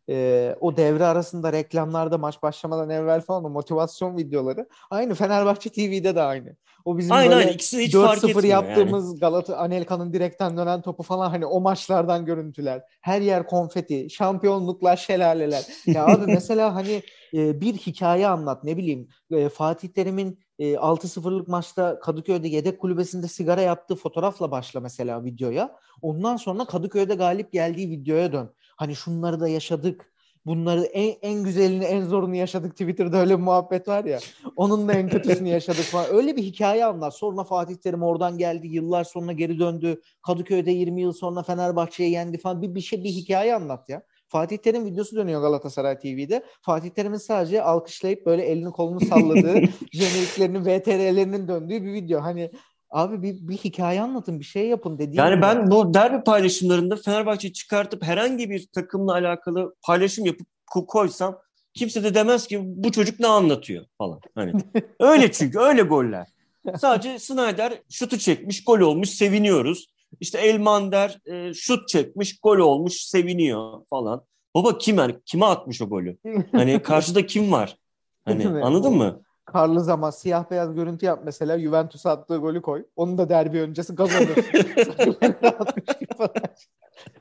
E, 0.08 0.56
o 0.60 0.76
devre 0.76 1.04
arasında 1.04 1.52
reklamlarda 1.52 2.18
maç 2.18 2.42
başlamadan 2.42 2.90
evvel 2.90 3.20
falan 3.20 3.44
o 3.44 3.50
motivasyon 3.50 4.16
videoları 4.16 4.68
aynı 4.90 5.14
Fenerbahçe 5.14 5.70
TV'de 5.70 6.14
de 6.14 6.22
aynı. 6.22 6.56
O 6.84 6.98
bizim 6.98 7.12
aynen, 7.12 7.38
böyle 7.38 7.52
ikisi 7.52 7.78
hiç 7.78 7.94
4-0 7.94 8.46
yaptığımız 8.46 9.08
yani. 9.08 9.20
Galata 9.20 9.56
Anelka'nın 9.56 10.12
direkten 10.12 10.56
dönen 10.56 10.82
topu 10.82 11.02
falan 11.02 11.30
hani 11.30 11.46
o 11.46 11.60
maçlardan 11.60 12.24
görüntüler. 12.24 12.82
Her 13.00 13.20
yer 13.20 13.46
konfeti, 13.46 14.10
şampiyonluklar, 14.10 14.96
şelaleler. 14.96 15.64
Ya 15.86 16.06
abi 16.06 16.26
mesela 16.26 16.74
hani 16.74 17.02
e, 17.34 17.60
bir 17.60 17.74
hikaye 17.74 18.26
anlat 18.26 18.64
ne 18.64 18.76
bileyim 18.76 19.08
e, 19.30 19.48
Fatih 19.48 19.88
Terim'in 19.88 20.38
e, 20.58 20.72
6-0'lık 20.72 21.48
maçta 21.48 21.98
Kadıköy'de 21.98 22.48
yedek 22.48 22.80
kulübesinde 22.80 23.28
sigara 23.28 23.60
yaptığı 23.60 23.96
fotoğrafla 23.96 24.50
başla 24.50 24.80
mesela 24.80 25.24
videoya. 25.24 25.76
Ondan 26.02 26.36
sonra 26.36 26.64
Kadıköy'de 26.64 27.14
galip 27.14 27.52
geldiği 27.52 27.90
videoya 27.90 28.32
dön. 28.32 28.54
Hani 28.76 28.96
şunları 28.96 29.40
da 29.40 29.48
yaşadık. 29.48 30.14
Bunları 30.46 30.84
en, 30.84 31.14
en 31.22 31.44
güzelini 31.44 31.84
en 31.84 32.04
zorunu 32.04 32.36
yaşadık 32.36 32.72
Twitter'da 32.72 33.16
öyle 33.16 33.38
bir 33.38 33.42
muhabbet 33.42 33.88
var 33.88 34.04
ya. 34.04 34.18
Onun 34.56 34.88
da 34.88 34.92
en 34.92 35.08
kötüsünü 35.08 35.48
yaşadık 35.48 35.82
falan. 35.82 36.06
Öyle 36.14 36.36
bir 36.36 36.42
hikaye 36.42 36.84
anlat. 36.84 37.16
Sonra 37.16 37.44
Fatih 37.44 37.76
Terim 37.76 38.02
oradan 38.02 38.38
geldi. 38.38 38.66
Yıllar 38.66 39.04
sonra 39.04 39.32
geri 39.32 39.58
döndü. 39.58 40.00
Kadıköy'de 40.26 40.70
20 40.70 41.00
yıl 41.00 41.12
sonra 41.12 41.42
Fenerbahçe'ye 41.42 42.10
yendi 42.10 42.38
falan. 42.38 42.62
Bir, 42.62 42.74
bir 42.74 42.80
şey 42.80 43.04
bir 43.04 43.10
hikaye 43.10 43.54
anlat 43.54 43.88
ya. 43.88 44.02
Fatih 44.28 44.58
Terim 44.58 44.84
videosu 44.84 45.16
dönüyor 45.16 45.40
Galatasaray 45.40 45.98
TV'de. 45.98 46.44
Fatih 46.62 46.90
Terim'in 46.90 47.16
sadece 47.16 47.62
alkışlayıp 47.62 48.26
böyle 48.26 48.42
elini 48.42 48.70
kolunu 48.70 49.00
salladığı, 49.00 49.60
jeneriklerinin, 49.92 50.64
VTR'lerinin 50.64 51.48
döndüğü 51.48 51.82
bir 51.82 51.92
video. 51.92 52.20
Hani 52.20 52.50
Abi 52.94 53.22
bir, 53.22 53.48
bir 53.48 53.56
hikaye 53.56 54.00
anlatın, 54.00 54.40
bir 54.40 54.44
şey 54.44 54.68
yapın 54.68 54.98
dediğim 54.98 55.24
Yani 55.24 55.42
ben 55.42 55.70
bu 55.70 55.94
derbi 55.94 56.24
paylaşımlarında 56.24 56.96
Fenerbahçe 56.96 57.52
çıkartıp 57.52 58.02
herhangi 58.02 58.50
bir 58.50 58.66
takımla 58.66 59.12
alakalı 59.12 59.74
paylaşım 59.82 60.26
yapıp 60.26 60.46
koysam 60.88 61.38
kimse 61.74 62.04
de 62.04 62.14
demez 62.14 62.46
ki 62.46 62.60
bu 62.64 62.92
çocuk 62.92 63.20
ne 63.20 63.26
anlatıyor 63.26 63.84
falan. 63.98 64.20
Hani 64.34 64.52
öyle 65.00 65.32
çünkü 65.32 65.58
öyle 65.58 65.82
goller. 65.82 66.26
Sadece 66.78 67.18
Snyder 67.18 67.82
şutu 67.90 68.18
çekmiş, 68.18 68.64
gol 68.64 68.80
olmuş, 68.80 69.08
seviniyoruz. 69.08 69.86
İşte 70.20 70.38
Elmander 70.38 71.20
e, 71.26 71.54
şut 71.54 71.88
çekmiş, 71.88 72.38
gol 72.40 72.58
olmuş, 72.58 72.94
seviniyor 72.94 73.86
falan. 73.90 74.24
Baba 74.54 74.78
kim 74.78 74.98
er, 74.98 75.20
kime 75.24 75.46
atmış 75.46 75.82
o 75.82 75.88
golü? 75.88 76.18
Hani 76.52 76.82
karşıda 76.82 77.26
kim 77.26 77.52
var? 77.52 77.76
Hani 78.24 78.48
anladın 78.48 78.94
mı? 78.96 79.22
Karlı 79.44 79.84
zaman 79.84 80.10
siyah 80.10 80.50
beyaz 80.50 80.74
görüntü 80.74 81.06
yap 81.06 81.20
mesela 81.24 81.58
Juventus 81.58 82.06
attığı 82.06 82.36
golü 82.36 82.62
koy. 82.62 82.84
Onu 82.96 83.18
da 83.18 83.28
derbi 83.28 83.60
öncesi 83.60 83.94
gaz 83.94 84.10
alır. 84.16 84.28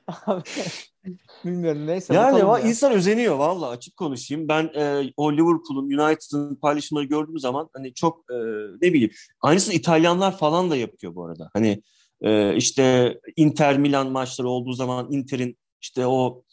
Bilmiyorum 1.46 1.88
neyse. 1.88 2.14
Yani 2.14 2.40
ya. 2.40 2.60
insan 2.60 2.92
özeniyor 2.92 3.36
valla 3.36 3.70
açık 3.70 3.98
konuşayım. 3.98 4.48
Ben 4.48 4.64
e, 4.64 5.12
o 5.18 5.34
Liverpool'un 5.34 5.98
United'ın 5.98 6.56
paylaşımları 6.56 7.06
gördüğüm 7.06 7.40
zaman 7.40 7.70
hani 7.74 7.94
çok 7.94 8.20
e, 8.32 8.36
ne 8.82 8.94
bileyim 8.94 9.12
aynısını 9.42 9.74
İtalyanlar 9.74 10.38
falan 10.38 10.72
da 10.72 10.76
yapıyor 10.76 11.16
bu 11.16 11.26
arada. 11.26 11.50
Hani 11.54 11.82
e, 12.22 12.56
işte 12.56 13.18
Inter 13.36 13.78
Milan 13.78 14.12
maçları 14.12 14.50
olduğu 14.50 14.74
zaman 14.74 15.08
Inter'in 15.12 15.58
işte 15.82 16.08
o 16.08 16.44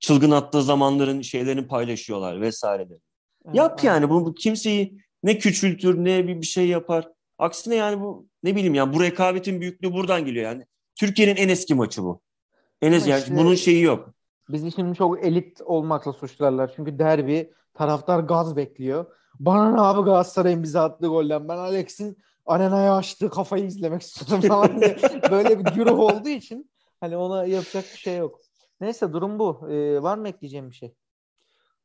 çılgın 0.00 0.30
attığı 0.30 0.62
zamanların 0.62 1.22
şeylerini 1.22 1.66
paylaşıyorlar 1.66 2.40
vesaire 2.40 2.90
de. 2.90 2.94
Yap 3.52 3.84
yani 3.84 4.10
bu, 4.10 4.26
bu 4.26 4.34
kimseyi 4.34 4.98
ne 5.22 5.38
küçültür 5.38 6.04
ne 6.04 6.28
bir, 6.28 6.40
bir 6.40 6.46
şey 6.46 6.68
yapar. 6.68 7.08
Aksine 7.38 7.74
yani 7.74 8.00
bu 8.00 8.26
ne 8.42 8.56
bileyim 8.56 8.74
yani 8.74 8.94
bu 8.94 9.02
rekabetin 9.02 9.60
büyüklüğü 9.60 9.92
buradan 9.92 10.24
geliyor 10.24 10.44
yani. 10.44 10.66
Türkiye'nin 10.96 11.36
en 11.36 11.48
eski 11.48 11.74
maçı 11.74 12.02
bu. 12.02 12.20
En 12.82 12.92
eski 12.92 13.10
yani 13.10 13.24
bunun 13.30 13.54
şeyi 13.54 13.82
yok. 13.82 14.10
Bizi 14.48 14.72
şimdi 14.72 14.98
çok 14.98 15.24
elit 15.24 15.60
olmakla 15.60 16.12
suçlarlar. 16.12 16.72
Çünkü 16.76 16.98
derbi 16.98 17.52
taraftar 17.74 18.20
gaz 18.20 18.56
bekliyor. 18.56 19.06
Bana 19.38 19.70
ne 19.70 19.80
abi 19.80 20.04
Galatasaray'ın 20.04 20.62
bize 20.62 20.80
attığı 20.80 21.06
golden. 21.06 21.48
Ben 21.48 21.56
Alex'in 21.56 22.18
arenaya 22.46 22.96
açtığı 22.96 23.30
kafayı 23.30 23.64
izlemek 23.64 24.02
istiyorum 24.02 24.48
falan 24.48 24.80
diye. 24.80 24.96
Böyle 25.30 25.58
bir 25.58 25.64
güruh 25.64 25.98
olduğu 25.98 26.28
için 26.28 26.70
hani 27.00 27.16
ona 27.16 27.44
yapacak 27.44 27.84
bir 27.92 27.98
şey 27.98 28.16
yok. 28.16 28.40
Neyse 28.80 29.12
durum 29.12 29.38
bu. 29.38 29.70
Ee, 29.70 30.02
var 30.02 30.18
mı 30.18 30.28
ekleyeceğim 30.28 30.70
bir 30.70 30.74
şey? 30.74 30.94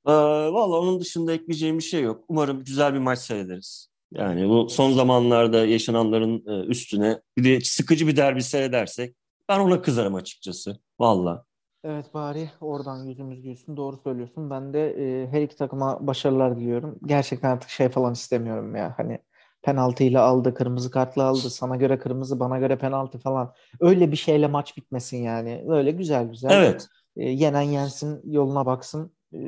Ee, 0.07 0.11
Valla 0.53 0.79
onun 0.79 0.99
dışında 0.99 1.33
ekleyeceğim 1.33 1.77
bir 1.77 1.83
şey 1.83 2.01
yok. 2.01 2.23
Umarım 2.27 2.63
güzel 2.63 2.93
bir 2.93 2.99
maç 2.99 3.19
seyrederiz. 3.19 3.89
Yani 4.13 4.49
bu 4.49 4.69
son 4.69 4.91
zamanlarda 4.91 5.65
yaşananların 5.65 6.43
e, 6.47 6.65
üstüne 6.65 7.21
bir 7.37 7.43
de 7.43 7.61
sıkıcı 7.61 8.07
bir 8.07 8.17
derbi 8.17 8.43
seyredersek 8.43 9.15
ben 9.49 9.59
ona 9.59 9.81
kızarım 9.81 10.15
açıkçası. 10.15 10.79
Valla. 10.99 11.45
Evet 11.83 12.13
bari 12.13 12.49
oradan 12.61 13.03
yüzümüz 13.05 13.41
gülsün. 13.41 13.77
Doğru 13.77 13.97
söylüyorsun. 14.03 14.49
Ben 14.49 14.73
de 14.73 14.89
e, 14.89 15.27
her 15.27 15.41
iki 15.41 15.55
takıma 15.55 16.07
başarılar 16.07 16.57
diliyorum. 16.59 16.99
Gerçekten 17.05 17.49
artık 17.49 17.69
şey 17.69 17.89
falan 17.89 18.13
istemiyorum 18.13 18.75
ya. 18.75 18.93
Hani 18.97 19.19
penaltıyla 19.61 20.23
aldı, 20.23 20.53
kırmızı 20.53 20.91
kartla 20.91 21.23
aldı. 21.23 21.49
Sana 21.49 21.75
göre 21.75 21.99
kırmızı, 21.99 22.39
bana 22.39 22.59
göre 22.59 22.77
penaltı 22.77 23.17
falan. 23.17 23.53
Öyle 23.81 24.11
bir 24.11 24.17
şeyle 24.17 24.47
maç 24.47 24.77
bitmesin 24.77 25.17
yani. 25.17 25.65
Böyle 25.67 25.91
güzel 25.91 26.27
güzel. 26.29 26.49
Evet. 26.51 26.87
E, 27.17 27.29
yenen 27.29 27.61
yensin, 27.61 28.21
yoluna 28.25 28.65
baksın. 28.65 29.11
E, 29.33 29.39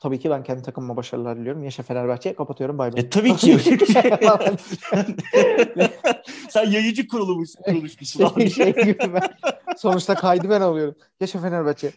tabii 0.00 0.18
ki 0.18 0.30
ben 0.30 0.42
kendi 0.42 0.62
takımıma 0.62 0.96
başarılar 0.96 1.36
diliyorum. 1.36 1.64
Yaşa 1.64 1.82
Fenerbahçe. 1.82 2.34
Kapatıyorum. 2.34 2.78
Bay 2.78 2.92
bay. 2.92 3.00
E, 3.00 3.10
tabii 3.10 3.36
ki. 3.36 3.58
Sen 6.48 6.70
yayıcı 6.70 7.08
kurulmuşsun. 7.08 7.62
kurulmuşsun 7.62 8.28
şey, 8.28 8.50
şey 8.50 8.74
gibi 8.74 8.98
ben. 8.98 9.22
Sonuçta 9.76 10.14
kaydı 10.14 10.50
ben 10.50 10.60
alıyorum. 10.60 10.94
Yaşa 11.20 11.38
Fenerbahçe. 11.38 11.90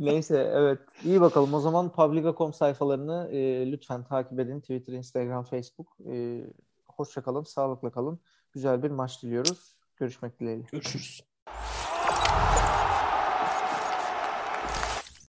Neyse 0.00 0.50
evet. 0.54 0.78
İyi 1.04 1.20
bakalım. 1.20 1.54
O 1.54 1.60
zaman 1.60 1.92
Publica.com 1.92 2.52
sayfalarını 2.52 3.28
e, 3.32 3.72
lütfen 3.72 4.04
takip 4.04 4.40
edin. 4.40 4.60
Twitter, 4.60 4.92
Instagram, 4.92 5.44
Facebook. 5.44 5.96
E, 6.12 6.44
hoşça 6.88 7.22
kalın. 7.22 7.42
Sağlıkla 7.42 7.90
kalın. 7.90 8.20
Güzel 8.52 8.82
bir 8.82 8.90
maç 8.90 9.22
diliyoruz. 9.22 9.76
Görüşmek 9.96 10.40
dileğiyle. 10.40 10.64
Görüşürüz. 10.72 11.20